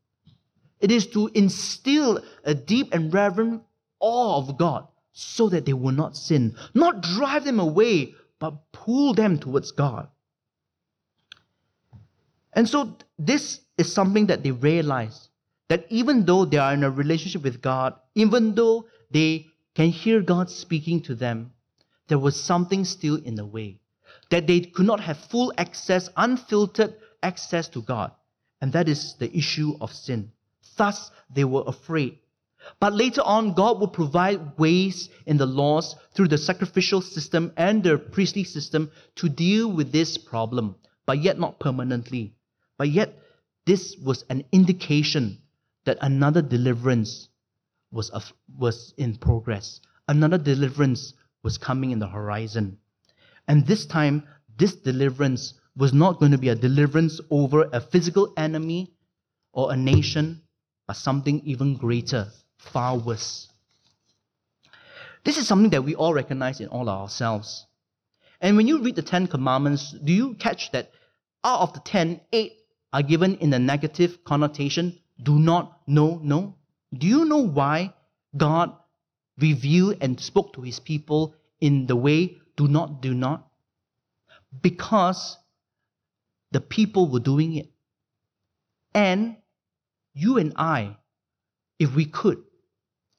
It 0.85 0.91
is 0.91 1.07
to 1.13 1.31
instill 1.33 2.23
a 2.45 2.55
deep 2.55 2.93
and 2.93 3.11
reverent 3.11 3.63
awe 4.01 4.37
of 4.37 4.59
God 4.59 4.87
so 5.15 5.49
that 5.49 5.65
they 5.65 5.73
will 5.73 5.93
not 5.93 6.15
sin, 6.15 6.57
not 6.75 7.01
drive 7.01 7.45
them 7.45 7.59
away 7.59 8.15
but 8.39 8.71
pull 8.71 9.15
them 9.15 9.39
towards 9.39 9.73
God. 9.73 10.09
And 12.53 12.69
so 12.69 12.99
this 13.19 13.63
is 13.79 13.91
something 13.95 14.27
that 14.27 14.43
they 14.43 14.51
realize 14.51 15.31
that 15.71 15.87
even 15.89 16.27
though 16.27 16.45
they 16.45 16.59
are 16.59 16.75
in 16.75 16.85
a 16.85 16.91
relationship 16.91 17.43
with 17.43 17.63
God, 17.63 17.95
even 18.15 18.55
though 18.55 18.85
they 19.11 19.47
can 19.75 19.89
hear 19.89 20.21
God 20.21 20.51
speaking 20.51 21.01
to 21.05 21.15
them, 21.15 21.55
there 22.09 22.19
was 22.19 22.39
something 22.39 22.85
still 22.85 23.17
in 23.17 23.37
the 23.37 23.47
way. 23.47 23.81
That 24.29 24.47
they 24.47 24.61
could 24.61 24.85
not 24.85 25.01
have 25.01 25.17
full 25.17 25.51
access, 25.57 26.11
unfiltered 26.15 26.95
access 27.23 27.69
to 27.69 27.81
God. 27.81 28.13
And 28.61 28.71
that 28.75 28.87
is 28.87 29.15
the 29.15 29.35
issue 29.35 29.79
of 29.81 29.91
sin. 29.91 30.31
Thus, 30.77 31.11
they 31.31 31.45
were 31.45 31.65
afraid 31.67 32.19
but 32.81 32.95
later 32.95 33.21
on, 33.23 33.55
God 33.55 33.79
will 33.79 33.89
provide 33.89 34.59
ways 34.59 35.09
in 35.27 35.37
the 35.37 35.47
laws 35.47 35.97
through 36.15 36.29
the 36.29 36.39
sacrificial 36.39 37.03
system 37.03 37.53
and 37.57 37.83
the 37.83 37.99
priestly 37.99 38.45
system 38.45 38.91
to 39.17 39.29
deal 39.29 39.71
with 39.71 39.93
this 39.93 40.17
problem, 40.17 40.77
but 41.07 41.19
yet 41.19 41.39
not 41.39 41.61
permanently. 41.61 42.35
But 42.79 42.89
yet, 42.89 43.19
this 43.67 43.97
was 43.97 44.25
an 44.31 44.45
indication 44.53 45.39
that 45.85 45.99
another 46.01 46.43
deliverance 46.43 47.29
was, 47.91 48.11
of, 48.11 48.33
was 48.57 48.95
in 48.97 49.17
progress. 49.17 49.81
Another 50.09 50.39
deliverance 50.39 51.15
was 51.43 51.59
coming 51.59 51.91
in 51.91 51.99
the 51.99 52.09
horizon. 52.09 52.79
And 53.47 53.67
this 53.67 53.85
time, 53.85 54.27
this 54.57 54.75
deliverance 54.75 55.55
was 55.77 55.93
not 55.93 56.19
going 56.19 56.33
to 56.33 56.39
be 56.39 56.49
a 56.49 56.55
deliverance 56.55 57.21
over 57.31 57.69
a 57.73 57.81
physical 57.81 58.33
enemy 58.37 58.95
or 59.53 59.73
a 59.73 59.77
nation, 59.77 60.43
but 60.87 60.97
something 60.97 61.41
even 61.45 61.77
greater 61.77 62.29
far 62.59 62.97
worse. 62.99 63.49
This 65.25 65.39
is 65.39 65.49
something 65.49 65.71
that 65.71 65.85
we 65.85 65.95
all 65.95 66.13
recognize 66.13 66.61
in 66.61 66.69
all 66.69 66.89
ourselves. 66.89 67.67
And 68.41 68.57
when 68.57 68.67
you 68.67 68.83
read 68.83 68.97
the 68.97 69.03
Ten 69.03 69.27
Commandments, 69.27 69.93
do 69.93 70.13
you 70.13 70.35
catch 70.35 70.71
that 70.73 70.91
out 71.43 71.61
of 71.61 71.73
the 71.73 71.81
ten, 71.81 72.21
eight 72.33 72.53
are 72.93 73.03
given 73.03 73.37
in 73.37 73.51
the 73.51 73.59
negative 73.59 74.23
connotation? 74.25 74.99
Do 75.23 75.39
not, 75.39 75.81
no, 75.87 76.21
no. 76.23 76.57
Do 76.93 77.07
you 77.07 77.25
know 77.25 77.39
why 77.39 77.95
God 78.37 78.73
revealed 79.39 79.99
and 80.01 80.21
spoke 80.21 80.53
to 80.55 80.63
his 80.63 80.79
people 80.79 81.35
in 81.61 81.87
the 81.87 81.97
way, 81.97 82.37
do 82.57 82.69
not, 82.69 83.01
do 83.01 83.15
not? 83.15 83.49
Because 84.61 85.39
the 86.53 86.61
people 86.61 87.11
were 87.11 87.21
doing 87.21 87.57
it. 87.57 87.71
And 88.95 89.37
you 90.15 90.39
and 90.39 90.53
I, 90.57 90.97
if 91.79 91.95
we 91.95 92.07
could, 92.07 92.43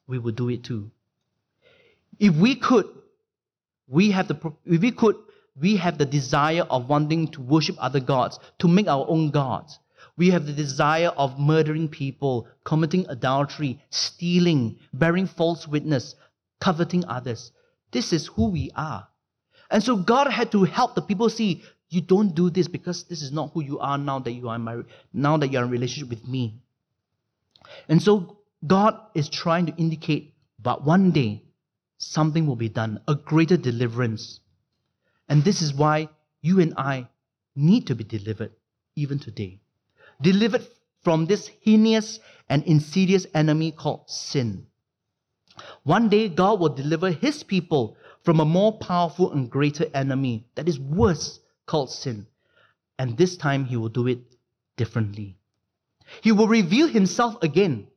we 0.06 0.18
would 0.18 0.36
do 0.36 0.48
it 0.48 0.64
too. 0.64 0.90
If 2.18 2.34
we 2.34 2.54
could, 2.54 2.86
we 3.86 4.10
have 4.10 4.28
the 4.28 4.52
if 4.64 4.80
we 4.80 4.90
could, 4.90 5.16
we 5.60 5.76
have 5.76 5.98
the 5.98 6.06
desire 6.06 6.62
of 6.62 6.88
wanting 6.88 7.28
to 7.28 7.40
worship 7.42 7.76
other 7.78 8.00
gods, 8.00 8.38
to 8.58 8.68
make 8.68 8.88
our 8.88 9.06
own 9.08 9.30
gods. 9.30 9.78
We 10.16 10.30
have 10.30 10.46
the 10.46 10.52
desire 10.52 11.08
of 11.08 11.38
murdering 11.38 11.88
people, 11.88 12.48
committing 12.64 13.06
adultery, 13.08 13.82
stealing, 13.90 14.78
bearing 14.94 15.26
false 15.26 15.68
witness, 15.68 16.14
coveting 16.60 17.04
others. 17.06 17.52
This 17.90 18.14
is 18.14 18.26
who 18.26 18.48
we 18.48 18.70
are. 18.74 19.06
And 19.70 19.82
so 19.82 19.96
God 19.96 20.28
had 20.28 20.50
to 20.52 20.64
help 20.64 20.94
the 20.94 21.02
people 21.02 21.28
see 21.28 21.62
you 21.90 22.00
don't 22.00 22.34
do 22.34 22.50
this 22.50 22.66
because 22.68 23.04
this 23.04 23.20
is 23.20 23.30
not 23.30 23.50
who 23.52 23.62
you 23.62 23.78
are 23.78 23.98
now 23.98 24.18
that 24.20 24.32
you 24.32 24.48
are 24.48 24.58
married, 24.58 24.86
now 25.12 25.36
that 25.36 25.52
you're 25.52 25.64
in 25.64 25.70
relationship 25.70 26.08
with 26.08 26.26
me. 26.26 26.60
And 27.88 28.02
so 28.02 28.38
God 28.66 28.98
is 29.14 29.28
trying 29.28 29.66
to 29.66 29.76
indicate, 29.76 30.34
but 30.60 30.84
one 30.84 31.10
day 31.10 31.42
something 31.98 32.46
will 32.46 32.56
be 32.56 32.68
done, 32.68 33.00
a 33.08 33.14
greater 33.14 33.56
deliverance. 33.56 34.40
And 35.28 35.44
this 35.44 35.62
is 35.62 35.74
why 35.74 36.08
you 36.40 36.60
and 36.60 36.74
I 36.76 37.08
need 37.54 37.86
to 37.86 37.94
be 37.94 38.04
delivered 38.04 38.52
even 38.94 39.18
today. 39.18 39.60
Delivered 40.20 40.66
from 41.02 41.26
this 41.26 41.50
heinous 41.60 42.20
and 42.48 42.62
insidious 42.64 43.26
enemy 43.34 43.70
called 43.72 44.08
sin. 44.10 44.66
One 45.84 46.08
day, 46.08 46.28
God 46.28 46.60
will 46.60 46.74
deliver 46.74 47.10
his 47.10 47.42
people 47.42 47.96
from 48.22 48.40
a 48.40 48.44
more 48.44 48.78
powerful 48.78 49.32
and 49.32 49.50
greater 49.50 49.86
enemy 49.94 50.46
that 50.54 50.68
is 50.68 50.78
worse 50.78 51.40
called 51.66 51.90
sin. 51.90 52.26
And 52.98 53.16
this 53.16 53.36
time, 53.36 53.64
he 53.64 53.76
will 53.76 53.88
do 53.88 54.06
it 54.06 54.18
differently. 54.76 55.35
He 56.22 56.32
will 56.32 56.48
reveal 56.48 56.88
himself 56.88 57.42
again 57.42 57.88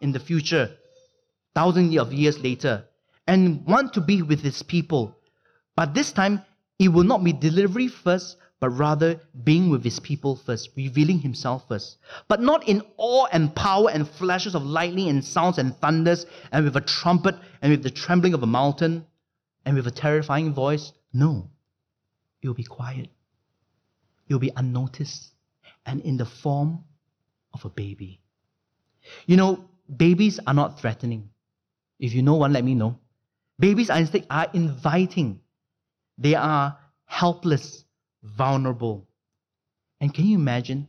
in 0.00 0.12
the 0.12 0.20
future, 0.20 0.76
thousands 1.54 1.96
of 1.96 2.12
years 2.12 2.38
later, 2.38 2.84
and 3.26 3.64
want 3.66 3.94
to 3.94 4.00
be 4.00 4.22
with 4.22 4.40
his 4.40 4.62
people. 4.62 5.16
But 5.76 5.94
this 5.94 6.12
time, 6.12 6.42
it 6.78 6.88
will 6.88 7.04
not 7.04 7.24
be 7.24 7.32
delivery 7.32 7.88
first, 7.88 8.36
but 8.60 8.70
rather 8.70 9.20
being 9.42 9.70
with 9.70 9.84
his 9.84 10.00
people 10.00 10.36
first, 10.36 10.70
revealing 10.76 11.20
himself 11.20 11.66
first. 11.68 11.98
But 12.28 12.40
not 12.40 12.66
in 12.68 12.82
awe 12.96 13.26
and 13.32 13.54
power 13.54 13.90
and 13.90 14.08
flashes 14.08 14.54
of 14.54 14.64
lightning 14.64 15.08
and 15.08 15.24
sounds 15.24 15.58
and 15.58 15.76
thunders 15.76 16.26
and 16.52 16.64
with 16.64 16.76
a 16.76 16.80
trumpet 16.80 17.36
and 17.60 17.70
with 17.70 17.82
the 17.82 17.90
trembling 17.90 18.34
of 18.34 18.42
a 18.42 18.46
mountain 18.46 19.06
and 19.64 19.76
with 19.76 19.86
a 19.86 19.90
terrifying 19.90 20.54
voice. 20.54 20.92
No. 21.12 21.50
It 22.42 22.48
will 22.48 22.54
be 22.54 22.64
quiet. 22.64 23.10
It 24.28 24.32
will 24.34 24.40
be 24.40 24.52
unnoticed 24.56 25.30
and 25.84 26.00
in 26.00 26.16
the 26.16 26.26
form 26.26 26.84
of 27.54 27.64
a 27.64 27.70
baby. 27.70 28.20
You 29.26 29.36
know, 29.36 29.64
babies 29.96 30.40
are 30.46 30.54
not 30.54 30.80
threatening. 30.80 31.30
If 31.98 32.12
you 32.12 32.22
know 32.22 32.34
one, 32.34 32.52
let 32.52 32.64
me 32.64 32.74
know. 32.74 32.98
Babies 33.58 33.88
are 33.88 33.98
instead 33.98 34.26
are 34.28 34.48
inviting. 34.52 35.40
They 36.18 36.34
are 36.34 36.78
helpless, 37.06 37.84
vulnerable. 38.22 39.06
And 40.00 40.12
can 40.12 40.26
you 40.26 40.36
imagine? 40.36 40.88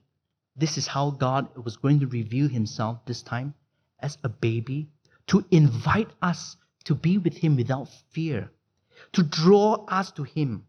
This 0.56 0.78
is 0.78 0.88
how 0.88 1.12
God 1.12 1.48
was 1.64 1.78
going 1.78 2.00
to 2.00 2.08
reveal 2.08 2.48
himself 2.48 3.06
this 3.06 3.22
time 3.22 3.54
as 4.00 4.18
a 4.24 4.30
baby 4.30 4.90
to 5.28 5.46
invite 5.52 6.10
us 6.22 6.58
to 6.86 6.96
be 6.96 7.18
with 7.18 7.38
him 7.38 7.56
without 7.56 7.90
fear, 8.12 8.52
to 9.14 9.24
draw 9.24 9.86
us 9.88 10.12
to 10.12 10.24
him. 10.24 10.66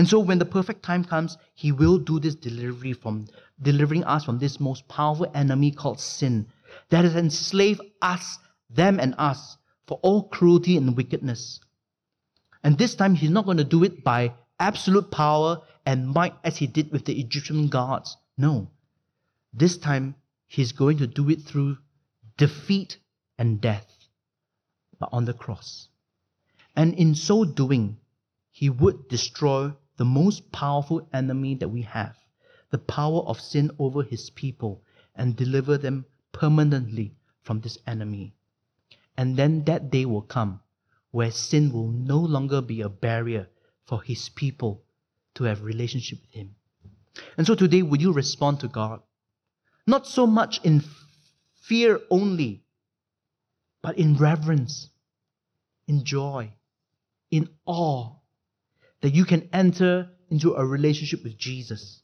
And 0.00 0.08
so 0.08 0.18
when 0.18 0.38
the 0.38 0.46
perfect 0.46 0.82
time 0.82 1.04
comes, 1.04 1.36
he 1.52 1.72
will 1.72 1.98
do 1.98 2.18
this 2.18 2.34
delivery 2.34 2.94
from 2.94 3.28
delivering 3.60 4.02
us 4.04 4.24
from 4.24 4.38
this 4.38 4.58
most 4.58 4.88
powerful 4.88 5.30
enemy 5.34 5.72
called 5.72 6.00
sin 6.00 6.46
that 6.88 7.04
has 7.04 7.14
enslaved 7.14 7.82
us, 8.00 8.38
them 8.70 8.98
and 8.98 9.14
us, 9.18 9.58
for 9.86 10.00
all 10.00 10.22
cruelty 10.22 10.78
and 10.78 10.96
wickedness. 10.96 11.60
And 12.64 12.78
this 12.78 12.94
time 12.94 13.14
he's 13.14 13.28
not 13.28 13.44
going 13.44 13.58
to 13.58 13.62
do 13.62 13.84
it 13.84 14.02
by 14.02 14.32
absolute 14.58 15.10
power 15.10 15.60
and 15.84 16.08
might 16.08 16.32
as 16.44 16.56
he 16.56 16.66
did 16.66 16.90
with 16.92 17.04
the 17.04 17.20
Egyptian 17.20 17.68
gods. 17.68 18.16
No. 18.38 18.70
This 19.52 19.76
time 19.76 20.14
he's 20.46 20.72
going 20.72 20.96
to 20.96 21.06
do 21.06 21.28
it 21.28 21.42
through 21.42 21.76
defeat 22.38 22.96
and 23.36 23.60
death, 23.60 24.08
but 24.98 25.10
on 25.12 25.26
the 25.26 25.34
cross. 25.34 25.90
And 26.74 26.94
in 26.94 27.14
so 27.14 27.44
doing, 27.44 27.98
he 28.50 28.70
would 28.70 29.06
destroy 29.06 29.74
the 30.00 30.04
most 30.06 30.50
powerful 30.50 31.06
enemy 31.12 31.54
that 31.54 31.68
we 31.68 31.82
have, 31.82 32.16
the 32.70 32.78
power 32.78 33.20
of 33.24 33.38
sin 33.38 33.70
over 33.78 34.02
his 34.02 34.30
people, 34.30 34.82
and 35.14 35.36
deliver 35.36 35.76
them 35.76 36.06
permanently 36.32 37.14
from 37.42 37.60
this 37.60 37.76
enemy. 37.86 38.34
And 39.18 39.36
then 39.36 39.62
that 39.64 39.90
day 39.90 40.06
will 40.06 40.22
come 40.22 40.60
where 41.10 41.30
sin 41.30 41.70
will 41.70 41.88
no 41.88 42.18
longer 42.18 42.62
be 42.62 42.80
a 42.80 42.88
barrier 42.88 43.50
for 43.84 44.02
his 44.02 44.30
people 44.30 44.82
to 45.34 45.44
have 45.44 45.62
relationship 45.62 46.22
with 46.22 46.32
him. 46.32 46.54
And 47.36 47.46
so 47.46 47.54
today, 47.54 47.82
would 47.82 48.00
you 48.00 48.14
respond 48.14 48.60
to 48.60 48.68
God? 48.68 49.02
Not 49.86 50.06
so 50.06 50.26
much 50.26 50.64
in 50.64 50.82
fear 51.60 52.00
only, 52.10 52.64
but 53.82 53.98
in 53.98 54.16
reverence, 54.16 54.88
in 55.86 56.04
joy, 56.04 56.54
in 57.30 57.50
awe, 57.66 58.14
that 59.00 59.14
you 59.14 59.24
can 59.24 59.48
enter 59.52 60.10
into 60.30 60.54
a 60.54 60.64
relationship 60.64 61.22
with 61.24 61.36
Jesus. 61.36 62.02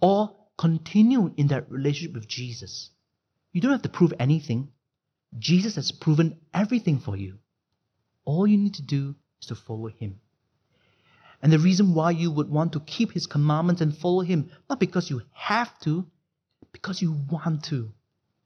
Or 0.00 0.36
continue 0.58 1.32
in 1.36 1.48
that 1.48 1.70
relationship 1.70 2.14
with 2.14 2.28
Jesus. 2.28 2.90
You 3.52 3.60
don't 3.60 3.72
have 3.72 3.82
to 3.82 3.88
prove 3.88 4.14
anything. 4.18 4.70
Jesus 5.38 5.76
has 5.76 5.92
proven 5.92 6.38
everything 6.52 6.98
for 6.98 7.16
you. 7.16 7.38
All 8.24 8.46
you 8.46 8.58
need 8.58 8.74
to 8.74 8.82
do 8.82 9.14
is 9.40 9.48
to 9.48 9.54
follow 9.54 9.88
him. 9.88 10.20
And 11.42 11.52
the 11.52 11.58
reason 11.58 11.94
why 11.94 12.12
you 12.12 12.30
would 12.30 12.48
want 12.48 12.72
to 12.74 12.80
keep 12.80 13.12
his 13.12 13.26
commandments 13.26 13.80
and 13.80 13.96
follow 13.96 14.20
him, 14.20 14.50
not 14.70 14.78
because 14.78 15.10
you 15.10 15.22
have 15.32 15.76
to, 15.80 16.06
because 16.72 17.02
you 17.02 17.16
want 17.30 17.64
to, 17.64 17.90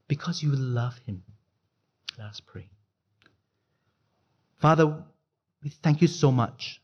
because 0.08 0.42
you 0.42 0.52
love 0.52 0.94
him. 1.06 1.22
Let 2.18 2.28
us 2.28 2.40
pray. 2.40 2.70
Father, 4.60 5.04
we 5.62 5.70
thank 5.70 6.00
you 6.00 6.08
so 6.08 6.32
much 6.32 6.80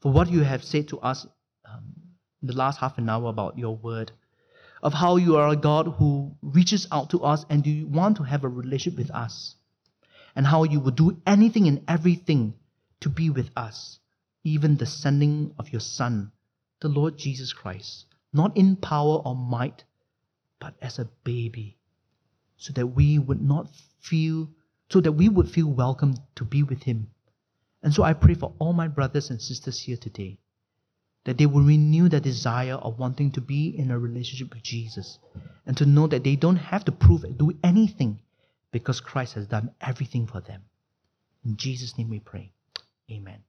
for 0.00 0.12
what 0.12 0.30
you 0.30 0.42
have 0.42 0.64
said 0.64 0.88
to 0.88 0.98
us 1.00 1.26
um, 1.64 1.94
in 2.40 2.48
the 2.48 2.56
last 2.56 2.78
half 2.78 2.98
an 2.98 3.08
hour 3.08 3.28
about 3.28 3.58
your 3.58 3.76
word, 3.76 4.12
of 4.82 4.94
how 4.94 5.16
you 5.16 5.36
are 5.36 5.48
a 5.48 5.56
God 5.56 5.86
who 5.98 6.36
reaches 6.42 6.86
out 6.90 7.10
to 7.10 7.22
us 7.22 7.44
and 7.50 7.66
you 7.66 7.86
want 7.86 8.16
to 8.16 8.22
have 8.22 8.44
a 8.44 8.48
relationship 8.48 8.98
with 8.98 9.10
us 9.10 9.56
and 10.34 10.46
how 10.46 10.64
you 10.64 10.80
would 10.80 10.96
do 10.96 11.20
anything 11.26 11.68
and 11.68 11.84
everything 11.86 12.54
to 13.00 13.08
be 13.08 13.30
with 13.30 13.50
us, 13.56 13.98
even 14.44 14.76
the 14.76 14.86
sending 14.86 15.54
of 15.58 15.70
your 15.70 15.80
Son, 15.80 16.32
the 16.80 16.88
Lord 16.88 17.18
Jesus 17.18 17.52
Christ, 17.52 18.06
not 18.32 18.56
in 18.56 18.76
power 18.76 19.20
or 19.24 19.34
might, 19.34 19.84
but 20.60 20.74
as 20.80 20.98
a 20.98 21.10
baby, 21.24 21.78
so 22.56 22.72
that 22.74 22.86
we 22.86 23.18
would 23.18 23.42
not 23.42 23.68
feel, 24.00 24.48
so 24.90 25.00
that 25.00 25.12
we 25.12 25.28
would 25.28 25.50
feel 25.50 25.66
welcome 25.66 26.14
to 26.36 26.44
be 26.44 26.62
with 26.62 26.82
Him. 26.84 27.10
And 27.82 27.94
so 27.94 28.02
I 28.02 28.12
pray 28.12 28.34
for 28.34 28.52
all 28.58 28.72
my 28.72 28.88
brothers 28.88 29.30
and 29.30 29.40
sisters 29.40 29.80
here 29.80 29.96
today 29.96 30.38
that 31.24 31.38
they 31.38 31.46
will 31.46 31.62
renew 31.62 32.08
their 32.08 32.20
desire 32.20 32.74
of 32.74 32.98
wanting 32.98 33.30
to 33.32 33.40
be 33.40 33.68
in 33.76 33.90
a 33.90 33.98
relationship 33.98 34.54
with 34.54 34.62
Jesus 34.62 35.18
and 35.66 35.76
to 35.76 35.86
know 35.86 36.06
that 36.06 36.24
they 36.24 36.36
don't 36.36 36.56
have 36.56 36.84
to 36.86 36.92
prove 36.92 37.24
do 37.36 37.52
anything 37.62 38.20
because 38.72 39.00
Christ 39.00 39.34
has 39.34 39.46
done 39.46 39.70
everything 39.80 40.26
for 40.26 40.40
them. 40.40 40.62
In 41.44 41.56
Jesus' 41.56 41.96
name 41.98 42.08
we 42.08 42.20
pray. 42.20 42.52
Amen. 43.10 43.42